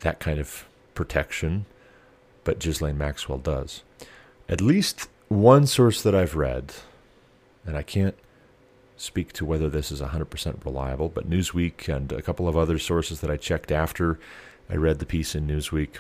that 0.00 0.20
kind 0.20 0.38
of 0.38 0.66
protection, 0.94 1.66
but 2.44 2.58
Ghislaine 2.58 2.98
Maxwell 2.98 3.38
does? 3.38 3.82
At 4.48 4.60
least 4.60 5.08
one 5.28 5.66
source 5.66 6.02
that 6.02 6.14
I've 6.14 6.36
read, 6.36 6.74
and 7.66 7.76
I 7.76 7.82
can't 7.82 8.16
speak 8.96 9.32
to 9.34 9.44
whether 9.44 9.68
this 9.68 9.90
is 9.90 10.00
100% 10.00 10.64
reliable, 10.64 11.08
but 11.08 11.28
Newsweek 11.28 11.88
and 11.94 12.12
a 12.12 12.22
couple 12.22 12.48
of 12.48 12.56
other 12.56 12.78
sources 12.78 13.20
that 13.20 13.30
I 13.30 13.36
checked 13.36 13.72
after 13.72 14.18
I 14.70 14.76
read 14.76 14.98
the 14.98 15.06
piece 15.06 15.34
in 15.34 15.46
Newsweek 15.46 15.96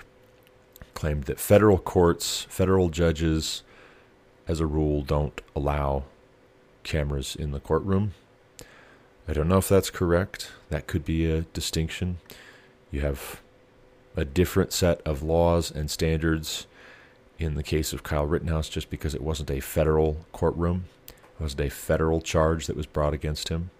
claimed 0.94 1.24
that 1.24 1.40
federal 1.40 1.78
courts, 1.78 2.46
federal 2.48 2.88
judges, 2.88 3.62
as 4.46 4.60
a 4.60 4.66
rule, 4.66 5.02
don't 5.02 5.40
allow 5.56 6.04
cameras 6.82 7.34
in 7.34 7.50
the 7.50 7.60
courtroom. 7.60 8.14
I 9.26 9.32
don't 9.32 9.48
know 9.48 9.58
if 9.58 9.68
that's 9.68 9.90
correct. 9.90 10.50
That 10.68 10.86
could 10.86 11.04
be 11.04 11.30
a 11.30 11.42
distinction. 11.42 12.18
You 12.90 13.00
have 13.00 13.40
a 14.16 14.24
different 14.24 14.72
set 14.72 15.00
of 15.02 15.22
laws 15.22 15.70
and 15.70 15.90
standards 15.90 16.66
in 17.38 17.54
the 17.54 17.62
case 17.62 17.92
of 17.92 18.02
Kyle 18.02 18.26
Rittenhouse 18.26 18.68
just 18.68 18.90
because 18.90 19.14
it 19.14 19.22
wasn't 19.22 19.50
a 19.50 19.60
federal 19.60 20.24
courtroom. 20.32 20.84
It 21.08 21.42
wasn't 21.42 21.62
a 21.62 21.70
federal 21.70 22.20
charge 22.20 22.66
that 22.66 22.76
was 22.76 22.86
brought 22.86 23.14
against 23.14 23.48
him. 23.48 23.70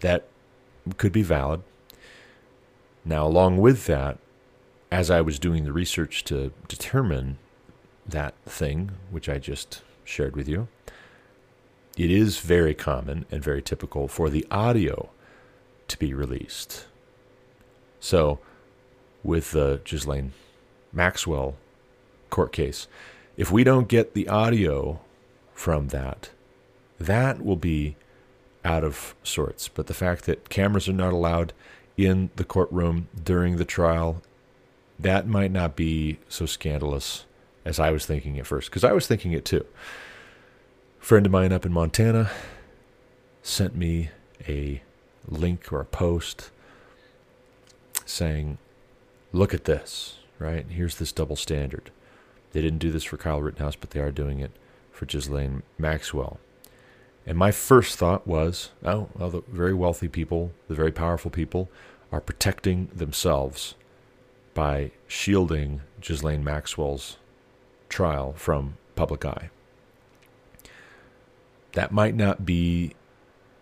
That 0.00 0.26
could 0.96 1.12
be 1.12 1.22
valid. 1.22 1.62
Now, 3.04 3.26
along 3.26 3.58
with 3.58 3.86
that, 3.86 4.18
as 4.90 5.10
I 5.10 5.20
was 5.20 5.38
doing 5.38 5.64
the 5.64 5.72
research 5.72 6.24
to 6.24 6.52
determine 6.68 7.38
that 8.06 8.34
thing, 8.44 8.92
which 9.10 9.28
I 9.28 9.38
just 9.38 9.82
shared 10.04 10.36
with 10.36 10.48
you, 10.48 10.68
it 11.96 12.10
is 12.10 12.38
very 12.38 12.74
common 12.74 13.26
and 13.30 13.42
very 13.42 13.62
typical 13.62 14.08
for 14.08 14.30
the 14.30 14.46
audio 14.50 15.10
to 15.88 15.98
be 15.98 16.14
released. 16.14 16.86
So, 18.00 18.38
with 19.22 19.52
the 19.52 19.80
Ghislaine 19.84 20.32
Maxwell 20.92 21.56
court 22.32 22.52
case. 22.52 22.88
If 23.36 23.52
we 23.52 23.62
don't 23.62 23.86
get 23.86 24.14
the 24.14 24.28
audio 24.28 25.00
from 25.54 25.88
that, 25.88 26.30
that 26.98 27.44
will 27.44 27.56
be 27.56 27.96
out 28.64 28.82
of 28.82 29.14
sorts. 29.22 29.68
But 29.68 29.86
the 29.86 29.94
fact 29.94 30.24
that 30.26 30.48
cameras 30.48 30.88
are 30.88 30.92
not 30.92 31.12
allowed 31.12 31.52
in 31.96 32.30
the 32.36 32.44
courtroom 32.44 33.08
during 33.22 33.56
the 33.56 33.64
trial, 33.64 34.22
that 34.98 35.26
might 35.26 35.52
not 35.52 35.76
be 35.76 36.18
so 36.28 36.46
scandalous 36.46 37.24
as 37.64 37.78
I 37.78 37.90
was 37.90 38.06
thinking 38.06 38.38
at 38.38 38.46
first, 38.46 38.70
because 38.70 38.84
I 38.84 38.92
was 38.92 39.06
thinking 39.06 39.32
it 39.32 39.44
too. 39.44 39.64
A 41.00 41.04
friend 41.04 41.26
of 41.26 41.32
mine 41.32 41.52
up 41.52 41.64
in 41.64 41.72
Montana 41.72 42.30
sent 43.42 43.76
me 43.76 44.10
a 44.48 44.82
link 45.28 45.72
or 45.72 45.80
a 45.80 45.84
post 45.84 46.50
saying, 48.04 48.58
Look 49.32 49.54
at 49.54 49.64
this, 49.64 50.18
right? 50.38 50.66
Here's 50.68 50.96
this 50.96 51.12
double 51.12 51.36
standard. 51.36 51.90
They 52.52 52.62
didn't 52.62 52.78
do 52.78 52.90
this 52.90 53.04
for 53.04 53.16
Kyle 53.16 53.40
Rittenhouse, 53.40 53.76
but 53.76 53.90
they 53.90 54.00
are 54.00 54.10
doing 54.10 54.40
it 54.40 54.52
for 54.90 55.06
Ghislaine 55.06 55.62
Maxwell. 55.78 56.38
And 57.26 57.38
my 57.38 57.50
first 57.50 57.98
thought 57.98 58.26
was, 58.26 58.70
oh, 58.84 59.08
well, 59.16 59.30
the 59.30 59.42
very 59.48 59.74
wealthy 59.74 60.08
people, 60.08 60.52
the 60.68 60.74
very 60.74 60.92
powerful 60.92 61.30
people, 61.30 61.68
are 62.10 62.20
protecting 62.20 62.90
themselves 62.94 63.74
by 64.54 64.90
shielding 65.06 65.80
Ghislaine 66.00 66.44
Maxwell's 66.44 67.16
trial 67.88 68.34
from 68.36 68.76
public 68.96 69.24
eye. 69.24 69.50
That 71.72 71.92
might 71.92 72.14
not 72.14 72.44
be 72.44 72.94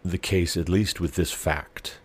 the 0.05 0.19
case, 0.19 0.57
at 0.57 0.69
least 0.69 1.01
with 1.01 1.15
this 1.15 1.31
fact, 1.31 1.99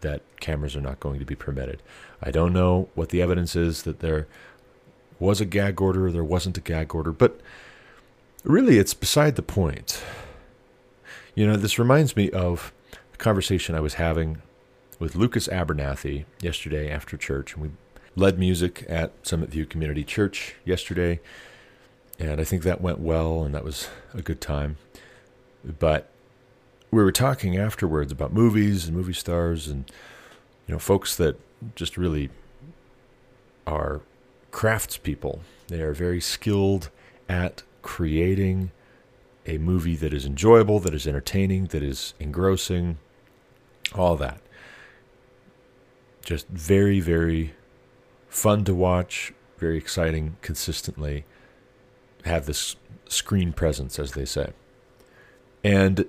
that 0.00 0.22
cameras 0.40 0.74
are 0.74 0.80
not 0.80 0.98
going 0.98 1.20
to 1.20 1.26
be 1.26 1.36
permitted. 1.36 1.82
I 2.20 2.30
don't 2.30 2.52
know 2.52 2.88
what 2.94 3.10
the 3.10 3.22
evidence 3.22 3.54
is 3.54 3.82
that 3.82 4.00
there 4.00 4.26
was 5.22 5.40
a 5.40 5.44
gag 5.44 5.80
order 5.80 6.06
or 6.06 6.12
there 6.12 6.24
wasn't 6.24 6.58
a 6.58 6.60
gag 6.60 6.94
order, 6.96 7.12
but 7.12 7.40
really 8.42 8.78
it's 8.78 8.92
beside 8.92 9.36
the 9.36 9.42
point. 9.42 10.02
You 11.36 11.46
know, 11.46 11.56
this 11.56 11.78
reminds 11.78 12.16
me 12.16 12.28
of 12.30 12.72
a 13.14 13.16
conversation 13.18 13.76
I 13.76 13.80
was 13.80 13.94
having 13.94 14.42
with 14.98 15.14
Lucas 15.14 15.46
Abernathy 15.46 16.24
yesterday 16.40 16.90
after 16.90 17.16
church, 17.16 17.54
and 17.54 17.62
we 17.62 17.70
led 18.16 18.36
music 18.36 18.84
at 18.88 19.12
Summit 19.22 19.50
View 19.50 19.64
Community 19.64 20.02
Church 20.02 20.56
yesterday, 20.64 21.20
and 22.18 22.40
I 22.40 22.44
think 22.44 22.64
that 22.64 22.80
went 22.80 22.98
well, 22.98 23.44
and 23.44 23.54
that 23.54 23.64
was 23.64 23.88
a 24.12 24.22
good 24.22 24.40
time. 24.40 24.76
But 25.64 26.10
we 26.90 27.00
were 27.00 27.12
talking 27.12 27.56
afterwards 27.56 28.10
about 28.10 28.32
movies 28.32 28.86
and 28.86 28.96
movie 28.96 29.12
stars, 29.12 29.68
and 29.68 29.88
you 30.66 30.74
know, 30.74 30.80
folks 30.80 31.16
that 31.16 31.36
just 31.76 31.96
really 31.96 32.28
are 33.68 34.00
craftspeople. 34.52 35.40
They 35.68 35.80
are 35.80 35.92
very 35.94 36.20
skilled 36.20 36.90
at 37.28 37.62
creating 37.80 38.70
a 39.46 39.58
movie 39.58 39.96
that 39.96 40.14
is 40.14 40.24
enjoyable, 40.24 40.78
that 40.80 40.94
is 40.94 41.06
entertaining, 41.06 41.66
that 41.66 41.82
is 41.82 42.14
engrossing, 42.20 42.98
all 43.94 44.16
that. 44.16 44.40
Just 46.24 46.46
very, 46.48 47.00
very 47.00 47.54
fun 48.28 48.64
to 48.64 48.74
watch, 48.74 49.32
very 49.58 49.76
exciting, 49.76 50.36
consistently 50.42 51.24
have 52.24 52.46
this 52.46 52.76
screen 53.08 53.52
presence, 53.52 53.98
as 53.98 54.12
they 54.12 54.24
say. 54.24 54.52
And 55.64 56.06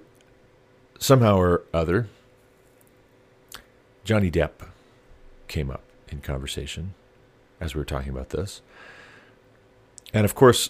somehow 0.99 1.37
or 1.37 1.63
other, 1.73 2.07
Johnny 4.03 4.29
Depp 4.29 4.67
came 5.47 5.71
up 5.71 5.83
in 6.09 6.21
conversation 6.21 6.93
as 7.59 7.75
we 7.75 7.79
were 7.79 7.85
talking 7.85 8.09
about 8.09 8.29
this. 8.29 8.61
And 10.13 10.25
of 10.25 10.35
course, 10.35 10.69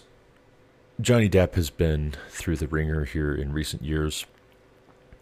Johnny 1.00 1.28
Depp 1.28 1.54
has 1.54 1.70
been 1.70 2.14
through 2.30 2.56
the 2.56 2.68
wringer 2.68 3.04
here 3.04 3.34
in 3.34 3.52
recent 3.52 3.82
years. 3.82 4.26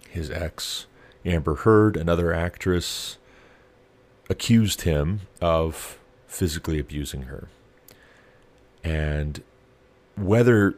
His 0.09 0.31
ex, 0.31 0.87
Amber 1.25 1.57
Heard, 1.57 1.97
another 1.97 2.33
actress, 2.33 3.17
accused 4.29 4.83
him 4.83 5.23
of 5.41 5.99
physically 6.27 6.79
abusing 6.79 7.23
her. 7.23 7.49
And 8.85 9.43
whether 10.17 10.77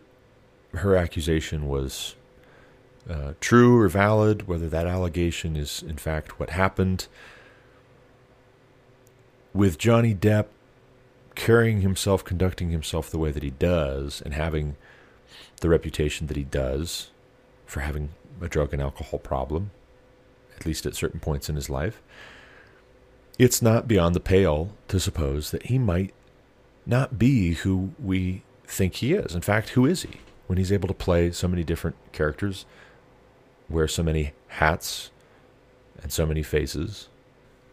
her 0.75 0.97
accusation 0.97 1.69
was 1.69 2.15
uh, 3.09 3.35
true 3.41 3.79
or 3.79 3.89
valid, 3.89 4.49
whether 4.49 4.69
that 4.69 4.87
allegation 4.87 5.57
is 5.57 5.83
in 5.83 5.97
fact 5.97 6.39
what 6.39 6.51
happened, 6.51 7.07
with 9.53 9.79
Johnny 9.79 10.15
Depp 10.15 10.47
carrying 11.35 11.81
himself, 11.81 12.25
conducting 12.25 12.71
himself 12.71 13.11
the 13.11 13.19
way 13.19 13.31
that 13.31 13.43
he 13.43 13.51
does, 13.51 14.23
and 14.23 14.35
having 14.35 14.77
the 15.61 15.69
reputation 15.69 16.27
that 16.27 16.37
he 16.37 16.45
does 16.45 17.11
for 17.67 17.81
having 17.81 18.11
a 18.41 18.49
drug 18.49 18.73
and 18.73 18.83
alcohol 18.83 19.19
problem, 19.19 19.71
at 20.57 20.67
least 20.67 20.87
at 20.87 20.95
certain 20.95 21.21
points 21.21 21.49
in 21.49 21.57
his 21.57 21.71
life, 21.71 22.03
it's 23.39 23.61
not 23.61 23.89
beyond 23.89 24.15
the 24.15 24.21
pale 24.21 24.71
to 24.89 25.01
suppose 25.01 25.51
that 25.51 25.67
he 25.67 25.79
might 25.79 26.15
not 26.87 27.19
be 27.19 27.55
who 27.55 27.93
we 27.99 28.43
think 28.67 28.97
he 28.97 29.13
is. 29.15 29.35
In 29.35 29.41
fact, 29.41 29.71
who 29.71 29.87
is 29.87 30.03
he 30.03 30.21
when 30.47 30.59
he's 30.59 30.73
able 30.73 30.89
to 30.89 30.95
play 30.95 31.31
so 31.31 31.49
many 31.49 31.65
different 31.65 31.97
characters, 32.13 32.67
wear 33.69 33.89
so 33.89 34.03
many 34.03 34.33
hats 34.49 35.11
and 36.03 36.13
so 36.13 36.27
many 36.27 36.43
faces? 36.43 37.09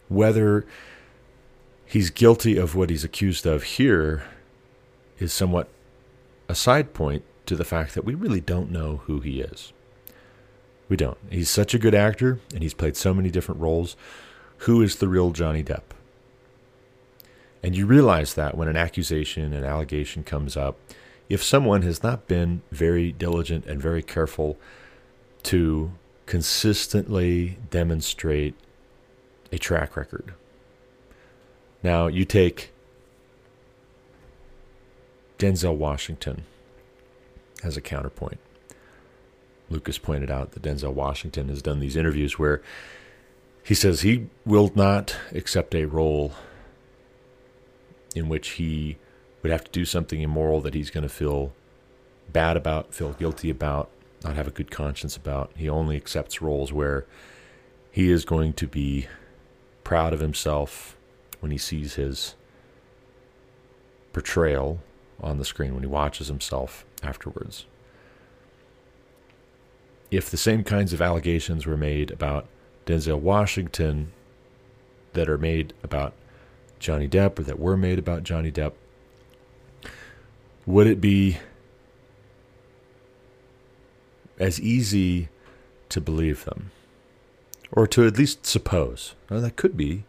Whether 0.08 0.66
he's 1.92 2.08
guilty 2.08 2.56
of 2.56 2.74
what 2.74 2.88
he's 2.88 3.04
accused 3.04 3.44
of 3.44 3.62
here 3.64 4.24
is 5.18 5.30
somewhat 5.30 5.68
a 6.48 6.54
side 6.54 6.94
point 6.94 7.22
to 7.44 7.54
the 7.54 7.66
fact 7.66 7.94
that 7.94 8.04
we 8.04 8.14
really 8.14 8.40
don't 8.40 8.70
know 8.70 9.02
who 9.04 9.20
he 9.20 9.42
is. 9.42 9.74
We 10.88 10.96
don't. 10.96 11.18
He's 11.28 11.50
such 11.50 11.74
a 11.74 11.78
good 11.78 11.94
actor 11.94 12.40
and 12.54 12.62
he's 12.62 12.72
played 12.72 12.96
so 12.96 13.12
many 13.12 13.30
different 13.30 13.60
roles. 13.60 13.94
Who 14.58 14.80
is 14.80 14.96
the 14.96 15.08
real 15.08 15.32
Johnny 15.32 15.62
Depp? 15.62 15.82
And 17.62 17.76
you 17.76 17.84
realize 17.84 18.32
that 18.34 18.56
when 18.56 18.68
an 18.68 18.76
accusation, 18.76 19.52
an 19.52 19.64
allegation 19.64 20.24
comes 20.24 20.56
up, 20.56 20.78
if 21.28 21.42
someone 21.42 21.82
has 21.82 22.02
not 22.02 22.26
been 22.26 22.62
very 22.70 23.12
diligent 23.12 23.66
and 23.66 23.82
very 23.82 24.02
careful 24.02 24.56
to 25.42 25.92
consistently 26.24 27.58
demonstrate 27.70 28.54
a 29.52 29.58
track 29.58 29.94
record. 29.94 30.32
Now, 31.82 32.06
you 32.06 32.24
take 32.24 32.72
Denzel 35.38 35.76
Washington 35.76 36.44
as 37.64 37.76
a 37.76 37.80
counterpoint. 37.80 38.38
Lucas 39.68 39.98
pointed 39.98 40.30
out 40.30 40.52
that 40.52 40.62
Denzel 40.62 40.92
Washington 40.92 41.48
has 41.48 41.62
done 41.62 41.80
these 41.80 41.96
interviews 41.96 42.38
where 42.38 42.62
he 43.64 43.74
says 43.74 44.02
he 44.02 44.28
will 44.44 44.70
not 44.74 45.16
accept 45.32 45.74
a 45.74 45.86
role 45.86 46.32
in 48.14 48.28
which 48.28 48.50
he 48.50 48.98
would 49.42 49.50
have 49.50 49.64
to 49.64 49.70
do 49.70 49.84
something 49.84 50.20
immoral 50.20 50.60
that 50.60 50.74
he's 50.74 50.90
going 50.90 51.02
to 51.02 51.08
feel 51.08 51.52
bad 52.32 52.56
about, 52.56 52.94
feel 52.94 53.12
guilty 53.12 53.50
about, 53.50 53.90
not 54.22 54.36
have 54.36 54.46
a 54.46 54.52
good 54.52 54.70
conscience 54.70 55.16
about. 55.16 55.50
He 55.56 55.68
only 55.68 55.96
accepts 55.96 56.42
roles 56.42 56.72
where 56.72 57.06
he 57.90 58.10
is 58.10 58.24
going 58.24 58.52
to 58.54 58.66
be 58.66 59.08
proud 59.84 60.12
of 60.12 60.20
himself 60.20 60.96
when 61.42 61.50
he 61.50 61.58
sees 61.58 61.94
his 61.94 62.36
portrayal 64.12 64.78
on 65.20 65.38
the 65.38 65.44
screen, 65.44 65.74
when 65.74 65.82
he 65.82 65.88
watches 65.88 66.28
himself 66.28 66.84
afterwards. 67.02 67.66
If 70.10 70.30
the 70.30 70.36
same 70.36 70.62
kinds 70.62 70.92
of 70.92 71.02
allegations 71.02 71.66
were 71.66 71.76
made 71.76 72.12
about 72.12 72.46
Denzel 72.86 73.18
Washington 73.18 74.12
that 75.14 75.28
are 75.28 75.38
made 75.38 75.74
about 75.82 76.14
Johnny 76.78 77.08
Depp 77.08 77.38
or 77.38 77.42
that 77.42 77.58
were 77.58 77.76
made 77.76 77.98
about 77.98 78.22
Johnny 78.22 78.52
Depp, 78.52 78.74
would 80.64 80.86
it 80.86 81.00
be 81.00 81.38
as 84.38 84.60
easy 84.60 85.28
to 85.88 86.00
believe 86.00 86.44
them? 86.44 86.70
Or 87.72 87.86
to 87.88 88.06
at 88.06 88.18
least 88.18 88.46
suppose? 88.46 89.14
Well, 89.28 89.40
that 89.40 89.56
could 89.56 89.76
be, 89.76 90.04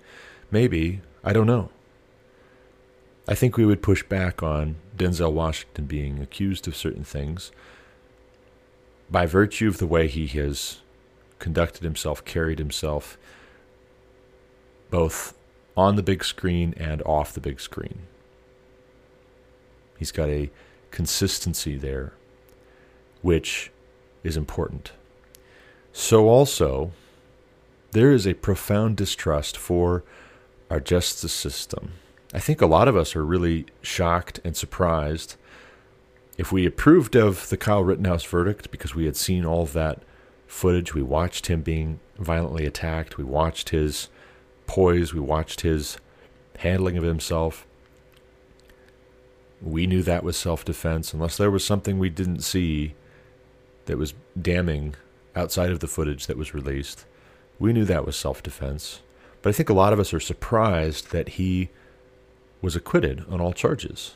maybe, 0.52 1.02
I 1.24 1.34
don't 1.34 1.48
know. 1.48 1.70
I 3.28 3.36
think 3.36 3.56
we 3.56 3.66
would 3.66 3.82
push 3.82 4.04
back 4.04 4.44
on 4.44 4.76
Denzel 4.98 5.32
Washington 5.32 5.86
being 5.86 6.20
accused 6.20 6.68
of 6.68 6.76
certain 6.76 7.06
things 7.06 7.52
by 9.10 9.26
virtue 9.26 9.68
of 9.68 9.78
the 9.78 9.88
way 9.88 10.08
he 10.08 10.28
has 10.28 10.82
conducted 11.40 11.84
himself, 11.84 12.26
carried 12.26 12.60
himself, 12.60 13.18
both 14.90 15.34
on 15.78 15.96
the 15.96 16.04
big 16.04 16.24
screen 16.24 16.74
and 16.78 17.02
off 17.04 17.34
the 17.34 17.40
big 17.40 17.60
screen. 17.60 18.00
He's 19.98 20.12
got 20.12 20.30
a 20.30 20.50
consistency 20.92 21.78
there, 21.78 22.14
which 23.22 23.72
is 24.24 24.36
important. 24.36 24.92
So, 25.94 26.28
also, 26.28 26.92
there 27.92 28.12
is 28.12 28.28
a 28.28 28.34
profound 28.34 28.98
distrust 28.98 29.56
for 29.56 30.04
our 30.74 30.80
justice 30.80 31.32
system. 31.32 31.92
I 32.34 32.40
think 32.40 32.60
a 32.60 32.66
lot 32.66 32.88
of 32.88 32.96
us 32.98 33.16
are 33.16 33.24
really 33.24 33.68
shocked 33.84 34.40
and 34.44 34.58
surprised. 34.58 35.36
If 36.36 36.52
we 36.52 36.66
approved 36.66 37.16
of 37.16 37.48
the 37.50 37.58
Kyle 37.58 37.84
Rittenhouse 37.84 38.24
verdict 38.24 38.72
because 38.72 38.96
we 38.96 39.06
had 39.06 39.16
seen 39.16 39.46
all 39.46 39.62
of 39.62 39.74
that 39.74 40.02
footage, 40.48 40.96
we 40.96 41.04
watched 41.04 41.46
him 41.46 41.62
being 41.62 42.00
violently 42.18 42.66
attacked, 42.66 43.20
we 43.20 43.24
watched 43.24 43.70
his 43.70 44.10
poise, 44.66 45.14
we 45.14 45.20
watched 45.20 45.62
his 45.62 46.00
handling 46.58 46.98
of 46.98 47.04
himself. 47.04 47.68
We 49.62 49.86
knew 49.86 50.02
that 50.02 50.24
was 50.24 50.38
self 50.38 50.66
defense, 50.66 51.14
unless 51.14 51.38
there 51.38 51.52
was 51.52 51.64
something 51.64 52.00
we 52.00 52.10
didn't 52.10 52.42
see 52.42 52.96
that 53.86 54.00
was 54.00 54.16
damning 54.42 54.96
outside 55.36 55.70
of 55.70 55.82
the 55.82 55.88
footage 55.88 56.26
that 56.26 56.36
was 56.36 56.56
released. 56.56 57.06
We 57.60 57.74
knew 57.74 57.86
that 57.86 58.08
was 58.08 58.16
self 58.16 58.42
defense. 58.42 59.02
But 59.44 59.50
I 59.50 59.54
think 59.54 59.70
a 59.70 59.74
lot 59.74 59.94
of 59.94 60.00
us 60.00 60.14
are 60.14 60.20
surprised 60.20 61.12
that 61.12 61.30
he 61.30 61.70
was 62.62 62.76
acquitted 62.76 63.26
on 63.30 63.42
all 63.42 63.54
charges 63.54 64.14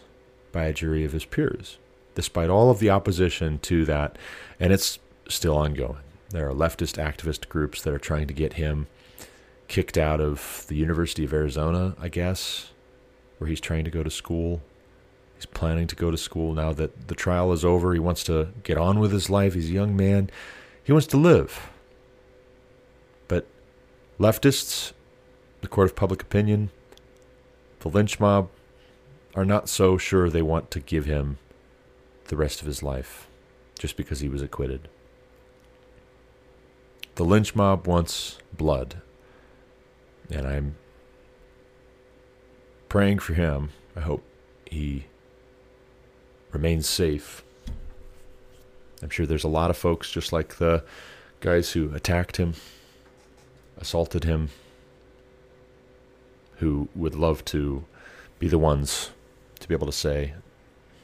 by 0.54 0.64
a 0.66 0.74
jury 0.74 1.04
of 1.04 1.12
his 1.12 1.26
peers, 1.26 1.78
despite 2.16 2.50
all 2.50 2.72
of 2.72 2.80
the 2.80 2.90
opposition 2.90 3.60
to 3.60 3.86
that. 3.86 4.18
And 4.58 4.72
it's 4.74 5.00
still 5.28 5.58
ongoing. 5.58 5.98
There 6.30 6.50
are 6.50 6.54
leftist 6.54 6.98
activist 6.98 7.50
groups 7.50 7.82
that 7.82 7.94
are 7.94 8.00
trying 8.00 8.28
to 8.28 8.34
get 8.34 8.54
him 8.54 8.88
kicked 9.68 9.98
out 9.98 10.22
of 10.22 10.66
the 10.70 10.76
University 10.76 11.26
of 11.26 11.34
Arizona, 11.34 11.94
I 12.00 12.08
guess, 12.08 12.72
where 13.38 13.50
he's 13.50 13.62
trying 13.62 13.84
to 13.84 13.92
go 13.92 14.04
to 14.04 14.10
school. 14.10 14.62
He's 15.36 15.46
planning 15.46 15.88
to 15.88 15.96
go 15.96 16.10
to 16.10 16.18
school 16.18 16.54
now 16.54 16.72
that 16.72 17.10
the 17.10 17.16
trial 17.16 17.52
is 17.52 17.66
over. 17.66 17.94
He 17.94 18.00
wants 18.00 18.24
to 18.24 18.48
get 18.64 18.78
on 18.78 18.98
with 18.98 19.12
his 19.12 19.30
life. 19.30 19.56
He's 19.56 19.70
a 19.70 19.74
young 19.74 19.96
man. 19.96 20.30
He 20.86 20.94
wants 20.94 21.08
to 21.08 21.18
live. 21.18 21.70
But 23.28 23.46
leftists, 24.20 24.94
the 25.68 25.76
court 25.76 25.90
of 25.90 25.96
public 25.98 26.22
opinion, 26.22 26.70
the 27.82 27.90
lynch 27.90 28.22
mob 28.22 28.50
are 29.36 29.44
not 29.44 29.68
so 29.68 29.98
sure 29.98 30.30
they 30.30 30.42
want 30.42 30.72
to 30.72 30.80
give 30.80 31.04
him 31.04 31.40
the 32.30 32.38
rest 32.38 32.62
of 32.62 32.68
his 32.68 32.82
life 32.82 33.28
just 33.78 33.98
because 33.98 34.22
he 34.22 34.30
was 34.30 34.42
acquitted. 34.42 34.88
The 37.16 37.26
lynch 37.26 37.54
mob 37.54 37.86
wants 37.86 38.38
blood. 38.54 39.02
And 40.32 40.48
I'm 40.48 40.78
praying 42.88 43.20
for 43.20 43.34
him. 43.34 43.72
I 43.94 44.00
hope 44.00 44.24
he 44.72 45.08
remains 46.54 46.88
safe. 46.88 47.44
I'm 49.04 49.10
sure 49.10 49.26
there's 49.26 49.44
a 49.44 49.50
lot 49.50 49.70
of 49.70 49.76
folks 49.76 50.12
just 50.12 50.32
like 50.32 50.60
the 50.60 50.86
guys 51.42 51.74
who 51.74 51.94
attacked 51.94 52.38
him, 52.38 52.54
assaulted 53.78 54.24
him, 54.24 54.48
who 56.58 56.90
would 56.96 57.16
love 57.16 57.44
to 57.46 57.86
be 58.40 58.48
the 58.48 58.58
ones 58.58 59.12
to 59.60 59.68
be 59.68 59.74
able 59.74 59.88
to 59.88 59.94
say 59.94 60.34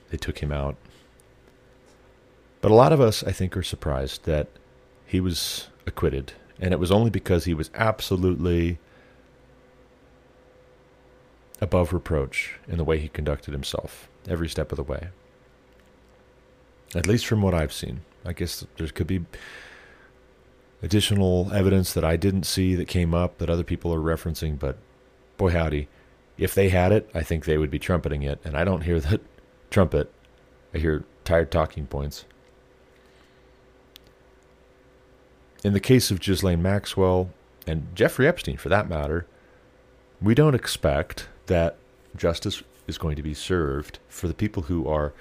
they 0.09 0.17
took 0.17 0.39
him 0.39 0.51
out. 0.51 0.75
But 2.61 2.71
a 2.71 2.75
lot 2.75 2.93
of 2.93 3.01
us, 3.01 3.23
I 3.23 3.31
think, 3.31 3.57
are 3.57 3.63
surprised 3.63 4.25
that 4.25 4.47
he 5.05 5.19
was 5.19 5.67
acquitted. 5.85 6.33
And 6.59 6.73
it 6.73 6.79
was 6.79 6.91
only 6.91 7.09
because 7.09 7.45
he 7.45 7.53
was 7.53 7.69
absolutely 7.75 8.77
above 11.59 11.93
reproach 11.93 12.59
in 12.67 12.77
the 12.77 12.83
way 12.83 12.99
he 12.99 13.07
conducted 13.07 13.51
himself 13.51 14.07
every 14.27 14.47
step 14.47 14.71
of 14.71 14.77
the 14.77 14.83
way. 14.83 15.09
At 16.95 17.07
least 17.07 17.25
from 17.25 17.41
what 17.41 17.53
I've 17.53 17.73
seen. 17.73 18.01
I 18.25 18.33
guess 18.33 18.65
there 18.77 18.87
could 18.87 19.07
be 19.07 19.25
additional 20.81 21.51
evidence 21.53 21.93
that 21.93 22.03
I 22.03 22.17
didn't 22.17 22.43
see 22.43 22.75
that 22.75 22.87
came 22.87 23.13
up 23.13 23.37
that 23.39 23.49
other 23.49 23.63
people 23.63 23.93
are 23.93 23.99
referencing, 23.99 24.59
but 24.59 24.77
boy 25.43 25.51
howdy, 25.51 25.89
if 26.37 26.55
they 26.55 26.69
had 26.69 26.93
it, 26.93 27.09
I 27.13 27.21
think 27.21 27.43
they 27.43 27.57
would 27.57 27.69
be 27.69 27.77
trumpeting 27.77 28.23
it. 28.23 28.39
And 28.45 28.55
I 28.55 28.63
don't 28.63 28.83
hear 28.83 29.01
that 29.01 29.19
trumpet. 29.69 30.09
I 30.73 30.77
hear 30.77 31.03
tired 31.25 31.51
talking 31.51 31.85
points. 31.85 32.23
In 35.65 35.73
the 35.73 35.81
case 35.81 36.11
of 36.11 36.21
Ghislaine 36.21 36.61
Maxwell 36.61 37.29
and 37.67 37.93
Jeffrey 37.93 38.25
Epstein, 38.25 38.55
for 38.55 38.69
that 38.69 38.87
matter, 38.87 39.25
we 40.21 40.33
don't 40.33 40.55
expect 40.55 41.27
that 41.47 41.75
justice 42.15 42.63
is 42.87 42.97
going 42.97 43.17
to 43.17 43.21
be 43.21 43.33
served 43.33 43.99
for 44.07 44.29
the 44.29 44.33
people 44.33 44.63
who 44.63 44.87
are 44.87 45.11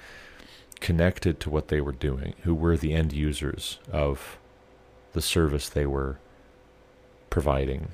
connected 0.79 1.41
to 1.41 1.49
what 1.49 1.67
they 1.67 1.81
were 1.81 1.91
doing, 1.91 2.33
who 2.43 2.55
were 2.55 2.77
the 2.77 2.93
end 2.93 3.11
users 3.11 3.77
of 3.91 4.37
the 5.11 5.21
service 5.21 5.67
they 5.67 5.85
were 5.85 6.17
providing. 7.29 7.89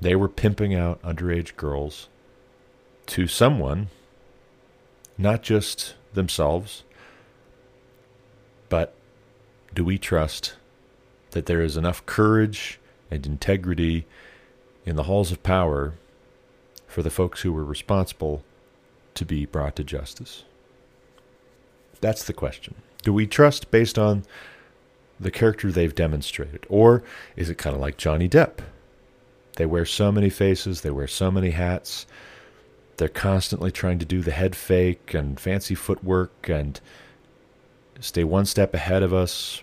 They 0.00 0.16
were 0.16 0.28
pimping 0.28 0.74
out 0.74 1.02
underage 1.02 1.56
girls 1.56 2.08
to 3.06 3.26
someone, 3.26 3.88
not 5.18 5.42
just 5.42 5.94
themselves, 6.14 6.84
but 8.68 8.94
do 9.74 9.84
we 9.84 9.98
trust 9.98 10.54
that 11.32 11.46
there 11.46 11.60
is 11.60 11.76
enough 11.76 12.04
courage 12.06 12.80
and 13.10 13.26
integrity 13.26 14.06
in 14.86 14.96
the 14.96 15.04
halls 15.04 15.30
of 15.30 15.42
power 15.42 15.94
for 16.86 17.02
the 17.02 17.10
folks 17.10 17.42
who 17.42 17.52
were 17.52 17.64
responsible 17.64 18.42
to 19.14 19.24
be 19.24 19.44
brought 19.44 19.76
to 19.76 19.84
justice? 19.84 20.44
That's 22.00 22.24
the 22.24 22.32
question. 22.32 22.76
Do 23.02 23.12
we 23.12 23.26
trust 23.26 23.70
based 23.70 23.98
on 23.98 24.24
the 25.18 25.30
character 25.30 25.70
they've 25.70 25.94
demonstrated? 25.94 26.64
Or 26.68 27.02
is 27.36 27.50
it 27.50 27.58
kind 27.58 27.74
of 27.74 27.82
like 27.82 27.98
Johnny 27.98 28.28
Depp? 28.28 28.60
They 29.56 29.66
wear 29.66 29.84
so 29.84 30.12
many 30.12 30.30
faces, 30.30 30.80
they 30.80 30.90
wear 30.90 31.06
so 31.06 31.30
many 31.30 31.50
hats. 31.50 32.06
They're 32.96 33.08
constantly 33.08 33.72
trying 33.72 33.98
to 33.98 34.04
do 34.04 34.20
the 34.20 34.30
head 34.30 34.54
fake 34.54 35.14
and 35.14 35.40
fancy 35.40 35.74
footwork 35.74 36.48
and 36.48 36.80
stay 38.00 38.24
one 38.24 38.46
step 38.46 38.74
ahead 38.74 39.02
of 39.02 39.12
us 39.12 39.62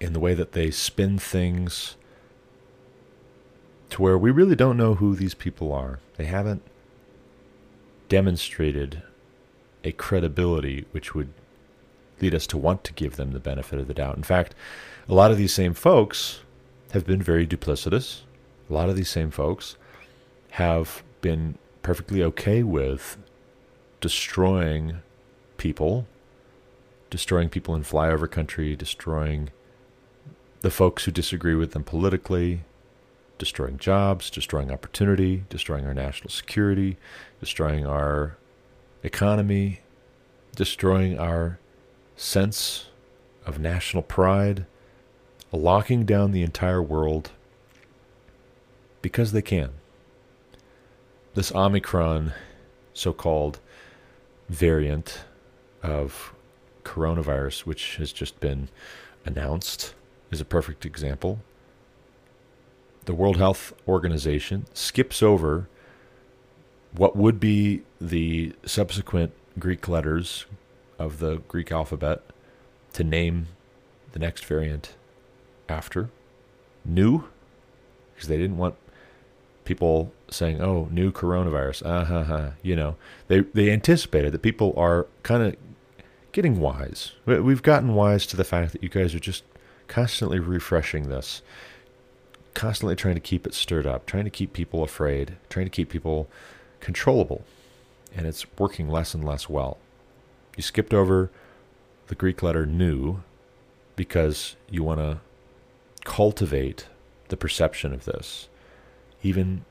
in 0.00 0.12
the 0.12 0.20
way 0.20 0.34
that 0.34 0.52
they 0.52 0.70
spin 0.70 1.18
things 1.18 1.96
to 3.90 4.02
where 4.02 4.18
we 4.18 4.30
really 4.30 4.54
don't 4.54 4.76
know 4.76 4.94
who 4.94 5.14
these 5.14 5.34
people 5.34 5.72
are. 5.72 5.98
They 6.16 6.26
haven't 6.26 6.62
demonstrated 8.08 9.02
a 9.84 9.92
credibility 9.92 10.86
which 10.90 11.14
would 11.14 11.32
lead 12.20 12.34
us 12.34 12.46
to 12.48 12.58
want 12.58 12.84
to 12.84 12.92
give 12.92 13.16
them 13.16 13.32
the 13.32 13.40
benefit 13.40 13.78
of 13.78 13.86
the 13.86 13.94
doubt. 13.94 14.16
In 14.16 14.22
fact, 14.22 14.54
a 15.08 15.14
lot 15.14 15.30
of 15.30 15.38
these 15.38 15.54
same 15.54 15.74
folks 15.74 16.40
have 16.92 17.06
been 17.06 17.22
very 17.22 17.46
duplicitous 17.46 18.22
a 18.68 18.72
lot 18.72 18.88
of 18.88 18.96
these 18.96 19.08
same 19.08 19.30
folks 19.30 19.76
have 20.52 21.02
been 21.20 21.56
perfectly 21.82 22.22
okay 22.22 22.62
with 22.62 23.16
destroying 24.00 25.00
people, 25.56 26.06
destroying 27.10 27.48
people 27.48 27.74
in 27.74 27.82
flyover 27.82 28.30
country, 28.30 28.76
destroying 28.76 29.50
the 30.60 30.70
folks 30.70 31.04
who 31.04 31.10
disagree 31.10 31.54
with 31.54 31.72
them 31.72 31.84
politically, 31.84 32.62
destroying 33.38 33.78
jobs, 33.78 34.30
destroying 34.30 34.70
opportunity, 34.70 35.44
destroying 35.48 35.86
our 35.86 35.94
national 35.94 36.30
security, 36.30 36.96
destroying 37.40 37.86
our 37.86 38.36
economy, 39.02 39.80
destroying 40.56 41.18
our 41.18 41.58
sense 42.16 42.86
of 43.46 43.58
national 43.58 44.02
pride, 44.02 44.66
locking 45.52 46.04
down 46.04 46.32
the 46.32 46.42
entire 46.42 46.82
world 46.82 47.30
because 49.02 49.32
they 49.32 49.42
can. 49.42 49.70
This 51.34 51.54
Omicron 51.54 52.32
so 52.94 53.12
called 53.12 53.60
variant 54.48 55.20
of 55.82 56.34
coronavirus, 56.84 57.60
which 57.60 57.96
has 57.96 58.12
just 58.12 58.40
been 58.40 58.68
announced, 59.24 59.94
is 60.30 60.40
a 60.40 60.44
perfect 60.44 60.84
example. 60.84 61.40
The 63.04 63.14
World 63.14 63.36
Health 63.36 63.72
Organization 63.86 64.66
skips 64.74 65.22
over 65.22 65.68
what 66.92 67.16
would 67.16 67.38
be 67.38 67.82
the 68.00 68.52
subsequent 68.64 69.32
Greek 69.58 69.88
letters 69.88 70.46
of 70.98 71.18
the 71.18 71.36
Greek 71.48 71.70
alphabet 71.70 72.22
to 72.94 73.04
name 73.04 73.46
the 74.12 74.18
next 74.18 74.44
variant 74.44 74.94
after. 75.68 76.10
Nu, 76.84 77.24
because 78.14 78.28
they 78.28 78.38
didn't 78.38 78.56
want 78.56 78.74
people 79.68 80.10
saying, 80.30 80.62
"Oh, 80.62 80.88
new 80.90 81.12
coronavirus." 81.12 81.84
Uh 81.84 82.04
huh. 82.06 82.24
huh. 82.24 82.50
You 82.62 82.74
know, 82.74 82.96
they 83.28 83.40
they 83.40 83.70
anticipated 83.70 84.32
that 84.32 84.42
people 84.42 84.72
are 84.76 85.06
kind 85.22 85.42
of 85.42 85.56
getting 86.32 86.58
wise. 86.58 87.12
We've 87.26 87.62
gotten 87.62 87.94
wise 87.94 88.26
to 88.28 88.36
the 88.36 88.44
fact 88.44 88.72
that 88.72 88.82
you 88.82 88.88
guys 88.88 89.14
are 89.14 89.20
just 89.20 89.44
constantly 89.86 90.38
refreshing 90.38 91.10
this, 91.10 91.42
constantly 92.54 92.96
trying 92.96 93.14
to 93.14 93.20
keep 93.20 93.46
it 93.46 93.52
stirred 93.52 93.86
up, 93.86 94.06
trying 94.06 94.24
to 94.24 94.30
keep 94.30 94.54
people 94.54 94.82
afraid, 94.82 95.36
trying 95.50 95.66
to 95.66 95.70
keep 95.70 95.90
people 95.90 96.28
controllable, 96.80 97.44
and 98.16 98.26
it's 98.26 98.46
working 98.58 98.88
less 98.88 99.12
and 99.12 99.22
less 99.22 99.50
well. 99.50 99.76
You 100.56 100.62
skipped 100.62 100.94
over 100.94 101.30
the 102.06 102.14
Greek 102.14 102.42
letter 102.42 102.64
nu 102.64 103.22
because 103.96 104.56
you 104.70 104.82
want 104.82 105.00
to 105.00 105.20
cultivate 106.04 106.86
the 107.28 107.36
perception 107.36 107.92
of 107.92 108.06
this 108.06 108.48
even 109.22 109.64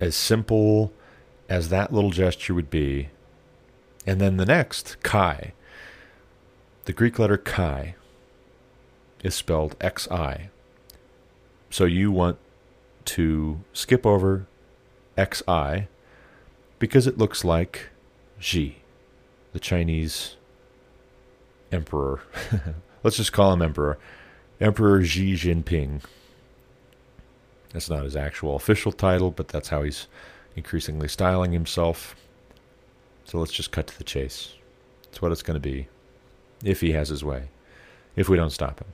as 0.00 0.14
simple 0.14 0.92
as 1.48 1.68
that 1.68 1.92
little 1.92 2.10
gesture 2.10 2.54
would 2.54 2.70
be. 2.70 3.08
And 4.06 4.20
then 4.20 4.36
the 4.36 4.46
next, 4.46 4.96
chi. 5.02 5.52
The 6.84 6.92
Greek 6.92 7.18
letter 7.18 7.36
chi 7.36 7.94
is 9.22 9.34
spelled 9.34 9.76
XI. 9.82 10.48
So 11.70 11.84
you 11.84 12.10
want 12.10 12.38
to 13.06 13.60
skip 13.72 14.06
over 14.06 14.46
XI 15.18 15.88
because 16.78 17.06
it 17.06 17.18
looks 17.18 17.44
like 17.44 17.90
Xi, 18.38 18.78
the 19.52 19.60
Chinese 19.60 20.36
emperor. 21.72 22.20
Let's 23.02 23.16
just 23.16 23.32
call 23.32 23.52
him 23.52 23.62
emperor. 23.62 23.98
Emperor 24.60 25.04
Xi 25.04 25.34
Jinping. 25.34 26.02
That's 27.72 27.90
not 27.90 28.04
his 28.04 28.16
actual 28.16 28.56
official 28.56 28.92
title, 28.92 29.30
but 29.30 29.48
that's 29.48 29.68
how 29.68 29.82
he's 29.82 30.06
increasingly 30.56 31.08
styling 31.08 31.52
himself. 31.52 32.16
So 33.24 33.38
let's 33.38 33.52
just 33.52 33.72
cut 33.72 33.86
to 33.88 33.98
the 33.98 34.04
chase. 34.04 34.54
It's 35.04 35.20
what 35.20 35.32
it's 35.32 35.42
going 35.42 35.60
to 35.60 35.60
be 35.60 35.88
if 36.64 36.80
he 36.80 36.92
has 36.92 37.08
his 37.08 37.22
way, 37.22 37.48
if 38.16 38.28
we 38.28 38.36
don't 38.36 38.50
stop 38.50 38.80
him. 38.80 38.88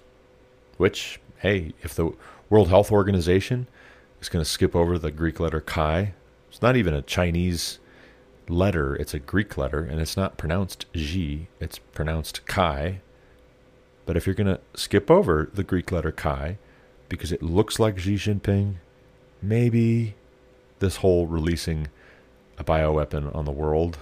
Which, 0.77 1.21
hey, 1.39 1.73
if 1.83 1.95
the 1.95 2.13
World 2.51 2.69
Health 2.69 2.91
Organization 2.91 3.69
is 4.21 4.29
going 4.29 4.45
to 4.45 4.51
skip 4.51 4.75
over 4.75 4.99
the 4.99 5.11
Greek 5.11 5.39
letter 5.39 5.61
chi, 5.61 6.15
it's 6.49 6.63
not 6.63 6.77
even 6.77 6.95
a 6.95 7.03
Chinese 7.03 7.79
letter, 8.49 8.95
it's 8.97 9.15
a 9.15 9.19
Greek 9.19 9.57
letter, 9.57 9.83
and 9.83 10.01
it's 10.01 10.17
not 10.17 10.37
pronounced 10.37 10.87
Xi, 10.95 11.49
it's 11.61 11.79
pronounced 11.79 12.45
chi. 12.47 13.01
But 14.07 14.17
if 14.17 14.27
you're 14.27 14.35
going 14.35 14.47
to 14.47 14.61
skip 14.75 15.11
over 15.11 15.49
the 15.53 15.65
Greek 15.65 15.91
letter 15.91 16.13
chi, 16.13 16.59
because 17.09 17.33
it 17.33 17.43
looks 17.43 17.79
like 17.79 17.99
Xi 17.99 18.15
Jinping, 18.15 18.75
maybe 19.43 20.15
this 20.79 20.97
whole 20.97 21.27
releasing 21.27 21.89
a 22.59 22.65
bioweapon 22.65 23.35
on 23.35 23.45
the 23.45 23.53
world 23.53 23.99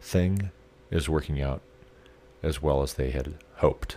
thing 0.00 0.50
is 0.90 1.08
working 1.08 1.40
out 1.40 1.60
as 2.42 2.62
well 2.62 2.82
as 2.82 2.94
they 2.94 3.10
had 3.10 3.34
hoped. 3.56 3.96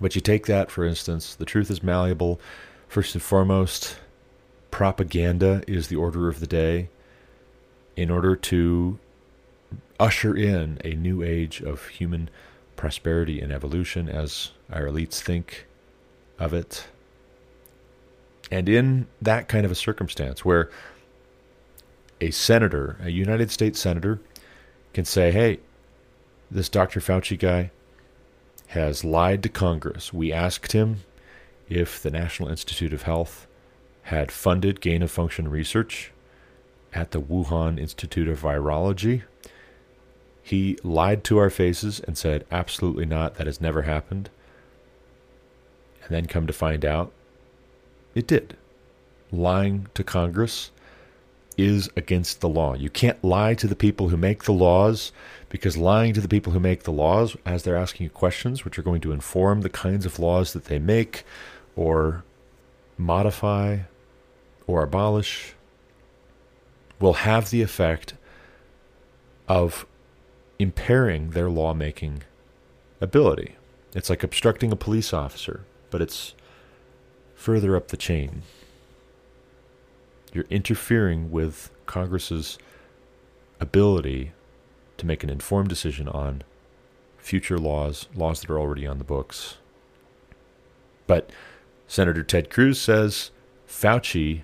But 0.00 0.14
you 0.14 0.20
take 0.20 0.46
that, 0.46 0.70
for 0.70 0.84
instance, 0.84 1.34
the 1.34 1.44
truth 1.44 1.70
is 1.70 1.82
malleable. 1.82 2.40
First 2.88 3.14
and 3.14 3.22
foremost, 3.22 3.96
propaganda 4.70 5.62
is 5.66 5.88
the 5.88 5.96
order 5.96 6.28
of 6.28 6.40
the 6.40 6.46
day 6.46 6.88
in 7.94 8.10
order 8.10 8.34
to 8.34 8.98
usher 10.00 10.34
in 10.34 10.78
a 10.84 10.94
new 10.94 11.22
age 11.22 11.60
of 11.60 11.88
human 11.88 12.30
prosperity 12.74 13.40
and 13.40 13.52
evolution 13.52 14.08
as 14.08 14.50
our 14.72 14.86
elites 14.86 15.20
think 15.20 15.66
of 16.38 16.52
it. 16.52 16.86
And 18.52 18.68
in 18.68 19.06
that 19.22 19.48
kind 19.48 19.64
of 19.64 19.72
a 19.72 19.74
circumstance 19.74 20.44
where 20.44 20.68
a 22.20 22.30
senator, 22.30 22.98
a 23.02 23.08
United 23.08 23.50
States 23.50 23.80
senator, 23.80 24.20
can 24.92 25.06
say, 25.06 25.32
hey, 25.32 25.60
this 26.50 26.68
Dr. 26.68 27.00
Fauci 27.00 27.38
guy 27.38 27.70
has 28.68 29.06
lied 29.06 29.42
to 29.44 29.48
Congress. 29.48 30.12
We 30.12 30.34
asked 30.34 30.72
him 30.72 31.00
if 31.70 32.02
the 32.02 32.10
National 32.10 32.50
Institute 32.50 32.92
of 32.92 33.04
Health 33.04 33.46
had 34.02 34.30
funded 34.30 34.82
gain 34.82 35.02
of 35.02 35.10
function 35.10 35.48
research 35.48 36.12
at 36.92 37.12
the 37.12 37.22
Wuhan 37.22 37.80
Institute 37.80 38.28
of 38.28 38.42
Virology. 38.42 39.22
He 40.42 40.76
lied 40.82 41.24
to 41.24 41.38
our 41.38 41.48
faces 41.48 42.00
and 42.00 42.18
said, 42.18 42.44
absolutely 42.50 43.06
not, 43.06 43.36
that 43.36 43.46
has 43.46 43.62
never 43.62 43.82
happened. 43.82 44.28
And 46.02 46.10
then 46.10 46.26
come 46.26 46.46
to 46.46 46.52
find 46.52 46.84
out, 46.84 47.12
it 48.14 48.26
did. 48.26 48.56
Lying 49.30 49.88
to 49.94 50.04
Congress 50.04 50.70
is 51.56 51.90
against 51.96 52.40
the 52.40 52.48
law. 52.48 52.74
You 52.74 52.90
can't 52.90 53.22
lie 53.22 53.54
to 53.54 53.66
the 53.66 53.76
people 53.76 54.08
who 54.08 54.16
make 54.16 54.44
the 54.44 54.52
laws 54.52 55.12
because 55.48 55.76
lying 55.76 56.14
to 56.14 56.20
the 56.20 56.28
people 56.28 56.52
who 56.52 56.60
make 56.60 56.84
the 56.84 56.92
laws 56.92 57.36
as 57.44 57.62
they're 57.62 57.76
asking 57.76 58.04
you 58.04 58.10
questions, 58.10 58.64
which 58.64 58.78
are 58.78 58.82
going 58.82 59.00
to 59.02 59.12
inform 59.12 59.60
the 59.60 59.68
kinds 59.68 60.06
of 60.06 60.18
laws 60.18 60.52
that 60.52 60.66
they 60.66 60.78
make 60.78 61.24
or 61.76 62.24
modify 62.96 63.80
or 64.66 64.82
abolish, 64.82 65.54
will 67.00 67.14
have 67.14 67.50
the 67.50 67.62
effect 67.62 68.14
of 69.48 69.84
impairing 70.58 71.30
their 71.30 71.50
lawmaking 71.50 72.22
ability. 73.00 73.56
It's 73.94 74.08
like 74.08 74.22
obstructing 74.22 74.72
a 74.72 74.76
police 74.76 75.12
officer, 75.12 75.64
but 75.90 76.00
it's 76.00 76.34
further 77.42 77.74
up 77.74 77.88
the 77.88 77.96
chain. 77.96 78.42
You're 80.32 80.46
interfering 80.48 81.32
with 81.32 81.72
Congress's 81.86 82.56
ability 83.58 84.30
to 84.96 85.06
make 85.06 85.24
an 85.24 85.28
informed 85.28 85.68
decision 85.68 86.06
on 86.06 86.44
future 87.18 87.58
laws, 87.58 88.06
laws 88.14 88.40
that 88.40 88.50
are 88.50 88.60
already 88.60 88.86
on 88.86 88.98
the 88.98 89.04
books. 89.04 89.56
But 91.08 91.30
Senator 91.88 92.22
Ted 92.22 92.48
Cruz 92.48 92.80
says 92.80 93.32
Fauci 93.68 94.42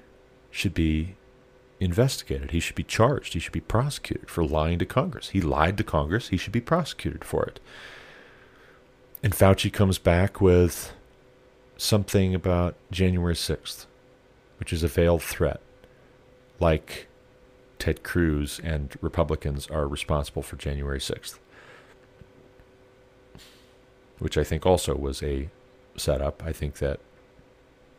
should 0.50 0.74
be 0.74 1.14
investigated. 1.78 2.50
He 2.50 2.58
should 2.58 2.74
be 2.74 2.82
charged. 2.82 3.34
He 3.34 3.38
should 3.38 3.52
be 3.52 3.60
prosecuted 3.60 4.28
for 4.28 4.44
lying 4.44 4.80
to 4.80 4.84
Congress. 4.84 5.28
He 5.28 5.40
lied 5.40 5.76
to 5.78 5.84
Congress. 5.84 6.30
He 6.30 6.36
should 6.36 6.52
be 6.52 6.60
prosecuted 6.60 7.24
for 7.24 7.44
it. 7.44 7.60
And 9.22 9.32
Fauci 9.32 9.72
comes 9.72 9.98
back 9.98 10.40
with 10.40 10.92
something 11.78 12.34
about 12.34 12.74
January 12.90 13.34
6th, 13.34 13.86
which 14.58 14.72
is 14.72 14.82
a 14.82 14.88
veiled 14.88 15.22
threat 15.22 15.60
like 16.60 17.06
Ted 17.78 18.02
Cruz 18.02 18.60
and 18.62 18.94
Republicans 19.00 19.68
are 19.68 19.86
responsible 19.86 20.42
for 20.42 20.56
January 20.56 20.98
6th, 20.98 21.38
which 24.18 24.36
I 24.36 24.44
think 24.44 24.66
also 24.66 24.96
was 24.96 25.22
a 25.22 25.48
setup. 25.96 26.42
I 26.44 26.52
think 26.52 26.78
that 26.78 26.98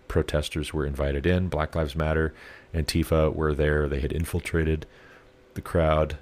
protesters 0.10 0.74
were 0.74 0.86
invited 0.86 1.26
in, 1.26 1.48
Black 1.48 1.76
Lives 1.76 1.96
Matter, 1.96 2.34
Antifa 2.74 3.34
were 3.34 3.54
there, 3.54 3.88
they 3.88 4.02
had 4.02 4.12
infiltrated 4.12 4.86
the 5.54 5.62
crowd. 5.62 6.18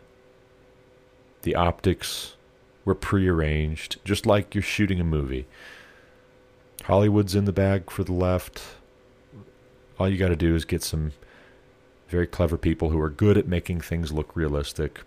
The 1.41 1.55
optics 1.55 2.35
were 2.85 2.95
prearranged, 2.95 3.97
just 4.05 4.25
like 4.25 4.53
you're 4.53 4.61
shooting 4.61 4.99
a 4.99 5.03
movie. 5.03 5.47
Hollywood's 6.83 7.35
in 7.35 7.45
the 7.45 7.53
bag 7.53 7.89
for 7.89 8.03
the 8.03 8.13
left. 8.13 8.61
All 9.99 10.09
you 10.09 10.17
got 10.17 10.29
to 10.29 10.35
do 10.35 10.55
is 10.55 10.65
get 10.65 10.83
some 10.83 11.11
very 12.07 12.27
clever 12.27 12.57
people 12.57 12.89
who 12.89 12.99
are 12.99 13.09
good 13.09 13.37
at 13.37 13.47
making 13.47 13.81
things 13.81 14.11
look 14.11 14.35
realistic. 14.35 15.01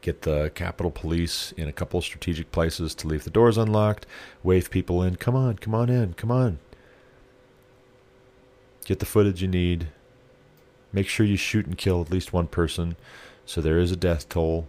Get 0.00 0.22
the 0.22 0.50
Capitol 0.54 0.90
Police 0.90 1.52
in 1.52 1.68
a 1.68 1.72
couple 1.72 2.00
strategic 2.00 2.52
places 2.52 2.94
to 2.96 3.08
leave 3.08 3.24
the 3.24 3.30
doors 3.30 3.58
unlocked, 3.58 4.06
wave 4.42 4.70
people 4.70 5.02
in. 5.02 5.16
Come 5.16 5.34
on, 5.34 5.56
come 5.56 5.74
on 5.74 5.88
in, 5.88 6.14
come 6.14 6.30
on. 6.30 6.58
Get 8.84 9.00
the 9.00 9.06
footage 9.06 9.42
you 9.42 9.48
need. 9.48 9.88
Make 10.92 11.08
sure 11.08 11.26
you 11.26 11.36
shoot 11.36 11.66
and 11.66 11.76
kill 11.76 12.00
at 12.00 12.10
least 12.10 12.32
one 12.32 12.46
person 12.46 12.96
so 13.44 13.60
there 13.60 13.78
is 13.78 13.92
a 13.92 13.96
death 13.96 14.28
toll. 14.28 14.68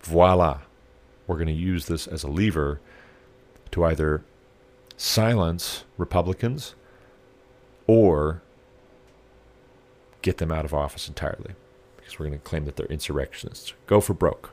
Voila. 0.00 0.60
We're 1.26 1.36
going 1.36 1.46
to 1.46 1.52
use 1.52 1.86
this 1.86 2.06
as 2.06 2.24
a 2.24 2.28
lever 2.28 2.80
to 3.70 3.84
either 3.84 4.22
silence 5.00 5.84
Republicans 5.96 6.74
or 7.86 8.42
get 10.20 10.36
them 10.36 10.52
out 10.52 10.66
of 10.66 10.74
office 10.74 11.08
entirely 11.08 11.54
because 11.96 12.18
we're 12.18 12.26
going 12.26 12.38
to 12.38 12.44
claim 12.44 12.66
that 12.66 12.76
they're 12.76 12.84
insurrectionists. 12.86 13.72
Go 13.86 14.02
for 14.02 14.12
broke. 14.12 14.50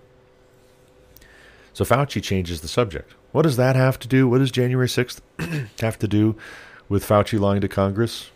So 1.74 1.84
Fauci 1.84 2.24
changes 2.24 2.62
the 2.62 2.70
subject. 2.70 3.14
What 3.34 3.42
does 3.42 3.58
that 3.58 3.76
have 3.76 4.00
to 4.00 4.08
do? 4.08 4.30
What 4.30 4.38
does 4.38 4.50
January 4.50 4.88
6th 4.88 5.20
have 5.82 6.00
to 6.00 6.08
do 6.08 6.38
with 6.88 7.06
Fauci 7.06 7.38
lying 7.38 7.60
to 7.60 7.68
Congress? 7.68 8.32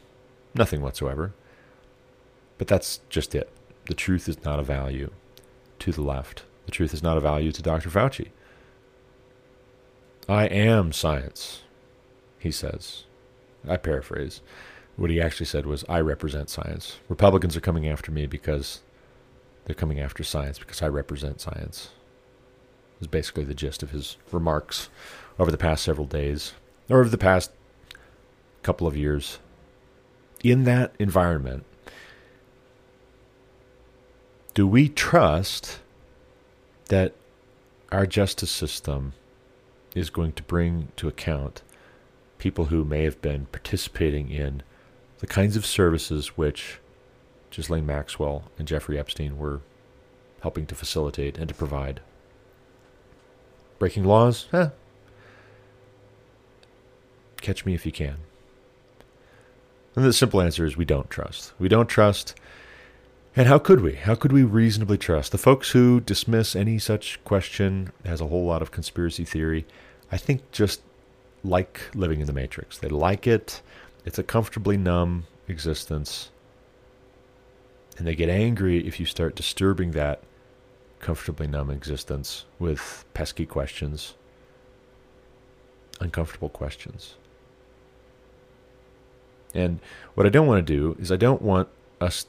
Nothing 0.53 0.81
whatsoever. 0.81 1.33
But 2.57 2.67
that's 2.67 2.99
just 3.07 3.33
it. 3.33 3.49
The 3.85 3.93
truth 3.93 4.27
is 4.27 4.43
not 4.43 4.59
a 4.59 4.63
value 4.63 5.11
to 5.79 5.93
the 5.93 6.03
left. 6.03 6.43
The 6.65 6.71
truth 6.71 6.93
is 6.93 7.01
not 7.01 7.17
a 7.17 7.21
value 7.21 7.53
to 7.53 7.61
Dr. 7.61 7.89
Fauci. 7.89 8.31
I 10.27 10.43
am 10.45 10.91
science, 10.91 11.61
he 12.41 12.51
says. 12.51 13.03
I 13.67 13.77
paraphrase. 13.77 14.41
What 14.95 15.11
he 15.11 15.21
actually 15.21 15.45
said 15.45 15.65
was, 15.65 15.85
I 15.87 15.99
represent 15.99 16.49
science. 16.49 16.97
Republicans 17.07 17.55
are 17.55 17.61
coming 17.61 17.87
after 17.87 18.11
me 18.11 18.25
because 18.25 18.81
they're 19.65 19.75
coming 19.75 19.99
after 19.99 20.23
science 20.23 20.57
because 20.57 20.81
I 20.81 20.87
represent 20.87 21.39
science. 21.39 21.89
Is 22.99 23.07
basically 23.07 23.43
the 23.43 23.53
gist 23.53 23.83
of 23.83 23.91
his 23.91 24.17
remarks 24.31 24.89
over 25.39 25.51
the 25.51 25.57
past 25.57 25.83
several 25.83 26.07
days, 26.07 26.53
or 26.89 26.99
over 26.99 27.09
the 27.09 27.17
past 27.17 27.51
couple 28.63 28.85
of 28.85 28.97
years. 28.97 29.39
In 30.43 30.63
that 30.65 30.93
environment, 30.99 31.63
do 34.53 34.67
we 34.67 34.89
trust 34.89 35.79
that 36.89 37.13
our 37.91 38.05
justice 38.05 38.51
system 38.51 39.13
is 39.95 40.09
going 40.09 40.33
to 40.33 40.43
bring 40.43 40.89
to 40.97 41.07
account 41.07 41.61
people 42.41 42.65
who 42.65 42.83
may 42.83 43.03
have 43.03 43.21
been 43.21 43.45
participating 43.51 44.31
in 44.31 44.63
the 45.19 45.27
kinds 45.27 45.55
of 45.55 45.63
services 45.63 46.29
which 46.29 46.79
Ghislaine 47.51 47.85
Maxwell 47.85 48.45
and 48.57 48.67
Jeffrey 48.67 48.97
Epstein 48.97 49.37
were 49.37 49.61
helping 50.41 50.65
to 50.65 50.73
facilitate 50.73 51.37
and 51.37 51.47
to 51.49 51.53
provide. 51.53 52.01
Breaking 53.77 54.03
laws? 54.05 54.47
Eh. 54.51 54.69
Catch 57.41 57.63
me 57.63 57.75
if 57.75 57.85
you 57.85 57.91
can. 57.91 58.17
And 59.95 60.03
the 60.03 60.11
simple 60.11 60.41
answer 60.41 60.65
is 60.65 60.75
we 60.75 60.83
don't 60.83 61.11
trust. 61.11 61.53
We 61.59 61.69
don't 61.69 61.87
trust. 61.87 62.33
And 63.35 63.47
how 63.47 63.59
could 63.59 63.81
we? 63.81 63.93
How 63.93 64.15
could 64.15 64.31
we 64.31 64.43
reasonably 64.43 64.97
trust? 64.97 65.31
The 65.31 65.37
folks 65.37 65.71
who 65.71 65.99
dismiss 65.99 66.55
any 66.55 66.79
such 66.79 67.23
question 67.23 67.91
as 68.03 68.19
a 68.19 68.27
whole 68.27 68.45
lot 68.45 68.63
of 68.63 68.71
conspiracy 68.71 69.25
theory, 69.25 69.67
I 70.11 70.17
think 70.17 70.49
just 70.51 70.81
like 71.43 71.81
living 71.95 72.19
in 72.21 72.27
the 72.27 72.33
Matrix. 72.33 72.77
They 72.77 72.89
like 72.89 73.27
it. 73.27 73.61
It's 74.05 74.19
a 74.19 74.23
comfortably 74.23 74.77
numb 74.77 75.25
existence. 75.47 76.31
And 77.97 78.07
they 78.07 78.15
get 78.15 78.29
angry 78.29 78.85
if 78.87 78.99
you 78.99 79.05
start 79.05 79.35
disturbing 79.35 79.91
that 79.91 80.23
comfortably 80.99 81.47
numb 81.47 81.69
existence 81.69 82.45
with 82.59 83.05
pesky 83.13 83.45
questions, 83.45 84.13
uncomfortable 85.99 86.49
questions. 86.49 87.15
And 89.53 89.79
what 90.13 90.25
I 90.25 90.29
don't 90.29 90.47
want 90.47 90.65
to 90.65 90.73
do 90.73 90.95
is 90.99 91.11
I 91.11 91.17
don't 91.17 91.41
want 91.41 91.67
us 91.99 92.25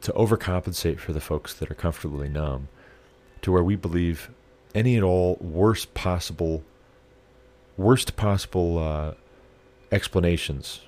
to 0.00 0.12
overcompensate 0.12 0.98
for 0.98 1.12
the 1.12 1.20
folks 1.20 1.54
that 1.54 1.70
are 1.70 1.74
comfortably 1.74 2.28
numb 2.28 2.68
to 3.42 3.52
where 3.52 3.62
we 3.62 3.76
believe 3.76 4.30
any 4.74 4.96
and 4.96 5.04
all 5.04 5.36
worst 5.40 5.94
possible 5.94 6.62
worst 7.78 8.16
possible 8.16 8.78
uh, 8.78 9.14
explanations 9.90 10.80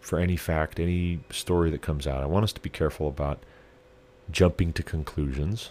for 0.00 0.18
any 0.18 0.36
fact, 0.36 0.80
any 0.80 1.20
story 1.30 1.70
that 1.70 1.82
comes 1.82 2.06
out. 2.06 2.22
I 2.22 2.26
want 2.26 2.42
us 2.42 2.52
to 2.54 2.60
be 2.60 2.70
careful 2.70 3.06
about 3.06 3.38
jumping 4.30 4.72
to 4.72 4.82
conclusions. 4.82 5.70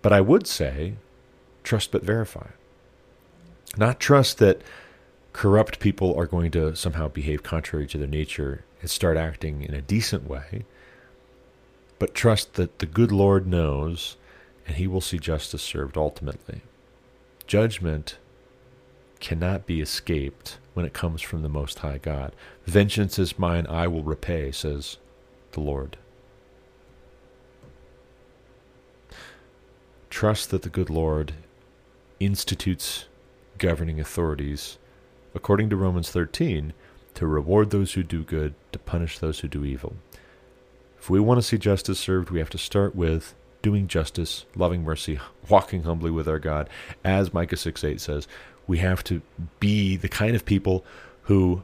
But 0.00 0.12
I 0.12 0.20
would 0.20 0.46
say 0.46 0.94
trust 1.62 1.92
but 1.92 2.02
verify. 2.02 2.48
Not 3.76 4.00
trust 4.00 4.38
that 4.38 4.62
corrupt 5.32 5.78
people 5.78 6.14
are 6.18 6.26
going 6.26 6.50
to 6.52 6.74
somehow 6.74 7.08
behave 7.08 7.42
contrary 7.42 7.86
to 7.88 7.98
their 7.98 8.06
nature 8.06 8.64
and 8.80 8.90
start 8.90 9.16
acting 9.16 9.62
in 9.62 9.74
a 9.74 9.82
decent 9.82 10.26
way, 10.26 10.64
but 11.98 12.14
trust 12.14 12.54
that 12.54 12.78
the 12.78 12.86
good 12.86 13.12
Lord 13.12 13.46
knows 13.46 14.16
and 14.66 14.76
he 14.76 14.86
will 14.86 15.00
see 15.00 15.18
justice 15.18 15.62
served 15.62 15.96
ultimately. 15.96 16.62
Judgment 17.46 18.16
cannot 19.20 19.66
be 19.66 19.80
escaped 19.80 20.58
when 20.74 20.86
it 20.86 20.92
comes 20.92 21.20
from 21.22 21.42
the 21.42 21.48
Most 21.48 21.80
High 21.80 21.98
God. 21.98 22.34
Vengeance 22.64 23.18
is 23.18 23.38
mine, 23.38 23.66
I 23.68 23.86
will 23.86 24.02
repay, 24.02 24.50
says 24.50 24.96
the 25.52 25.60
Lord. 25.60 25.96
Trust 30.08 30.50
that 30.50 30.62
the 30.62 30.68
good 30.68 30.90
Lord 30.90 31.34
institutes 32.18 33.06
governing 33.58 34.00
authorities, 34.00 34.78
according 35.34 35.70
to 35.70 35.76
Romans 35.76 36.10
13, 36.10 36.72
to 37.14 37.26
reward 37.26 37.70
those 37.70 37.92
who 37.92 38.02
do 38.02 38.22
good, 38.22 38.54
to 38.72 38.78
punish 38.78 39.18
those 39.18 39.40
who 39.40 39.48
do 39.48 39.64
evil. 39.64 39.94
If 40.98 41.08
we 41.08 41.20
want 41.20 41.38
to 41.38 41.42
see 41.46 41.58
justice 41.58 41.98
served, 41.98 42.30
we 42.30 42.38
have 42.38 42.50
to 42.50 42.58
start 42.58 42.94
with 42.94 43.34
doing 43.62 43.88
justice, 43.88 44.44
loving 44.54 44.82
mercy, 44.82 45.18
walking 45.48 45.82
humbly 45.82 46.10
with 46.10 46.28
our 46.28 46.38
God. 46.38 46.68
As 47.04 47.34
Micah 47.34 47.56
6 47.56 47.84
8 47.84 48.00
says, 48.00 48.28
we 48.70 48.78
have 48.78 49.02
to 49.02 49.20
be 49.58 49.96
the 49.96 50.08
kind 50.08 50.36
of 50.36 50.44
people 50.44 50.84
who 51.22 51.60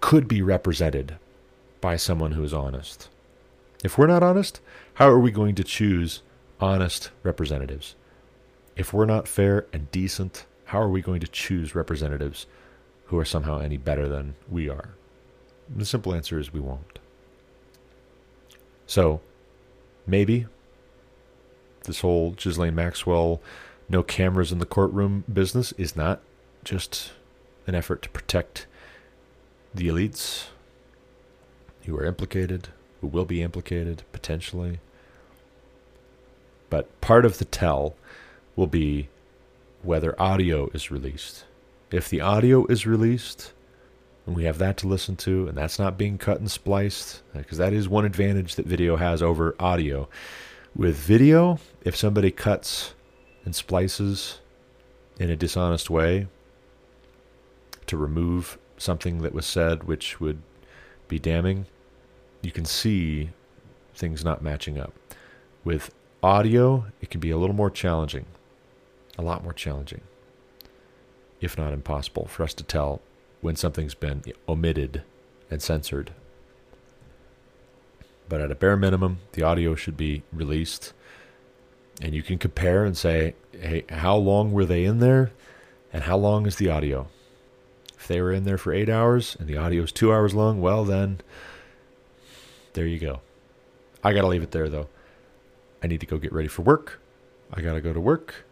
could 0.00 0.26
be 0.26 0.40
represented 0.40 1.18
by 1.82 1.94
someone 1.94 2.32
who 2.32 2.42
is 2.42 2.54
honest. 2.54 3.10
If 3.84 3.98
we're 3.98 4.06
not 4.06 4.22
honest, 4.22 4.62
how 4.94 5.10
are 5.10 5.20
we 5.20 5.30
going 5.30 5.54
to 5.56 5.62
choose 5.62 6.22
honest 6.58 7.10
representatives? 7.22 7.96
If 8.76 8.94
we're 8.94 9.04
not 9.04 9.28
fair 9.28 9.66
and 9.74 9.92
decent, 9.92 10.46
how 10.64 10.80
are 10.80 10.88
we 10.88 11.02
going 11.02 11.20
to 11.20 11.28
choose 11.28 11.74
representatives 11.74 12.46
who 13.08 13.18
are 13.18 13.26
somehow 13.26 13.58
any 13.58 13.76
better 13.76 14.08
than 14.08 14.34
we 14.50 14.70
are? 14.70 14.94
The 15.68 15.84
simple 15.84 16.14
answer 16.14 16.38
is 16.38 16.50
we 16.50 16.60
won't. 16.60 16.98
So, 18.86 19.20
maybe 20.06 20.46
this 21.84 22.00
whole 22.00 22.30
Ghislaine 22.30 22.74
Maxwell 22.74 23.42
no 23.86 24.02
cameras 24.02 24.50
in 24.50 24.60
the 24.60 24.66
courtroom 24.66 25.24
business 25.30 25.72
is 25.72 25.94
not 25.94 26.22
just 26.68 27.12
an 27.66 27.74
effort 27.74 28.02
to 28.02 28.10
protect 28.10 28.66
the 29.74 29.88
elites 29.88 30.48
who 31.86 31.96
are 31.96 32.04
implicated, 32.04 32.68
who 33.00 33.06
will 33.06 33.24
be 33.24 33.42
implicated 33.42 34.02
potentially. 34.12 34.78
But 36.68 37.00
part 37.00 37.24
of 37.24 37.38
the 37.38 37.46
tell 37.46 37.96
will 38.54 38.66
be 38.66 39.08
whether 39.82 40.20
audio 40.20 40.68
is 40.74 40.90
released. 40.90 41.44
If 41.90 42.10
the 42.10 42.20
audio 42.20 42.66
is 42.66 42.86
released, 42.86 43.54
and 44.26 44.36
we 44.36 44.44
have 44.44 44.58
that 44.58 44.76
to 44.78 44.88
listen 44.88 45.16
to, 45.16 45.48
and 45.48 45.56
that's 45.56 45.78
not 45.78 45.96
being 45.96 46.18
cut 46.18 46.38
and 46.38 46.50
spliced, 46.50 47.22
uh, 47.34 47.38
because 47.38 47.56
that 47.56 47.72
is 47.72 47.88
one 47.88 48.04
advantage 48.04 48.56
that 48.56 48.66
video 48.66 48.96
has 48.96 49.22
over 49.22 49.56
audio. 49.58 50.06
With 50.76 50.96
video, 50.96 51.60
if 51.82 51.96
somebody 51.96 52.30
cuts 52.30 52.94
and 53.46 53.56
splices 53.56 54.40
in 55.18 55.30
a 55.30 55.36
dishonest 55.36 55.88
way 55.88 56.28
to 57.88 57.96
remove 57.96 58.58
something 58.76 59.22
that 59.22 59.34
was 59.34 59.46
said 59.46 59.84
which 59.84 60.20
would 60.20 60.42
be 61.08 61.18
damning, 61.18 61.66
you 62.42 62.52
can 62.52 62.64
see 62.64 63.30
things 63.94 64.24
not 64.24 64.42
matching 64.42 64.78
up. 64.78 64.92
With 65.64 65.92
audio, 66.22 66.86
it 67.00 67.10
can 67.10 67.20
be 67.20 67.30
a 67.30 67.36
little 67.36 67.56
more 67.56 67.70
challenging, 67.70 68.26
a 69.18 69.22
lot 69.22 69.42
more 69.42 69.52
challenging, 69.52 70.02
if 71.40 71.58
not 71.58 71.72
impossible, 71.72 72.26
for 72.26 72.42
us 72.42 72.54
to 72.54 72.64
tell 72.64 73.00
when 73.40 73.56
something's 73.56 73.94
been 73.94 74.22
omitted 74.48 75.02
and 75.50 75.62
censored. 75.62 76.12
But 78.28 78.40
at 78.40 78.50
a 78.50 78.54
bare 78.54 78.76
minimum, 78.76 79.18
the 79.32 79.42
audio 79.42 79.74
should 79.74 79.96
be 79.96 80.22
released. 80.32 80.92
And 82.00 82.14
you 82.14 82.22
can 82.22 82.38
compare 82.38 82.84
and 82.84 82.96
say, 82.96 83.34
hey, 83.52 83.84
how 83.88 84.16
long 84.16 84.52
were 84.52 84.66
they 84.66 84.84
in 84.84 84.98
there? 84.98 85.32
And 85.92 86.04
how 86.04 86.16
long 86.16 86.46
is 86.46 86.56
the 86.56 86.68
audio? 86.68 87.08
They 88.08 88.20
were 88.22 88.32
in 88.32 88.44
there 88.44 88.58
for 88.58 88.72
eight 88.72 88.88
hours 88.88 89.36
and 89.38 89.46
the 89.48 89.56
audio 89.56 89.82
is 89.84 89.92
two 89.92 90.12
hours 90.12 90.34
long, 90.34 90.60
well, 90.60 90.84
then 90.84 91.20
there 92.72 92.86
you 92.86 92.98
go. 92.98 93.20
I 94.02 94.12
got 94.12 94.22
to 94.22 94.26
leave 94.28 94.42
it 94.42 94.50
there, 94.50 94.68
though. 94.68 94.88
I 95.82 95.86
need 95.86 96.00
to 96.00 96.06
go 96.06 96.18
get 96.18 96.32
ready 96.32 96.48
for 96.48 96.62
work. 96.62 97.00
I 97.52 97.60
got 97.60 97.74
to 97.74 97.80
go 97.80 97.92
to 97.92 98.00
work. 98.00 98.46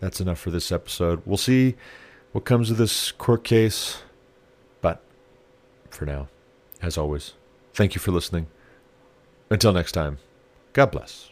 That's 0.00 0.20
enough 0.20 0.38
for 0.38 0.50
this 0.50 0.70
episode. 0.70 1.22
We'll 1.24 1.36
see 1.36 1.76
what 2.32 2.44
comes 2.44 2.70
of 2.70 2.76
this 2.76 3.12
court 3.12 3.44
case. 3.44 4.02
But 4.80 5.02
for 5.90 6.04
now, 6.04 6.28
as 6.82 6.98
always, 6.98 7.32
thank 7.72 7.94
you 7.94 8.00
for 8.00 8.10
listening. 8.10 8.46
Until 9.50 9.72
next 9.72 9.92
time, 9.92 10.18
God 10.72 10.90
bless. 10.90 11.31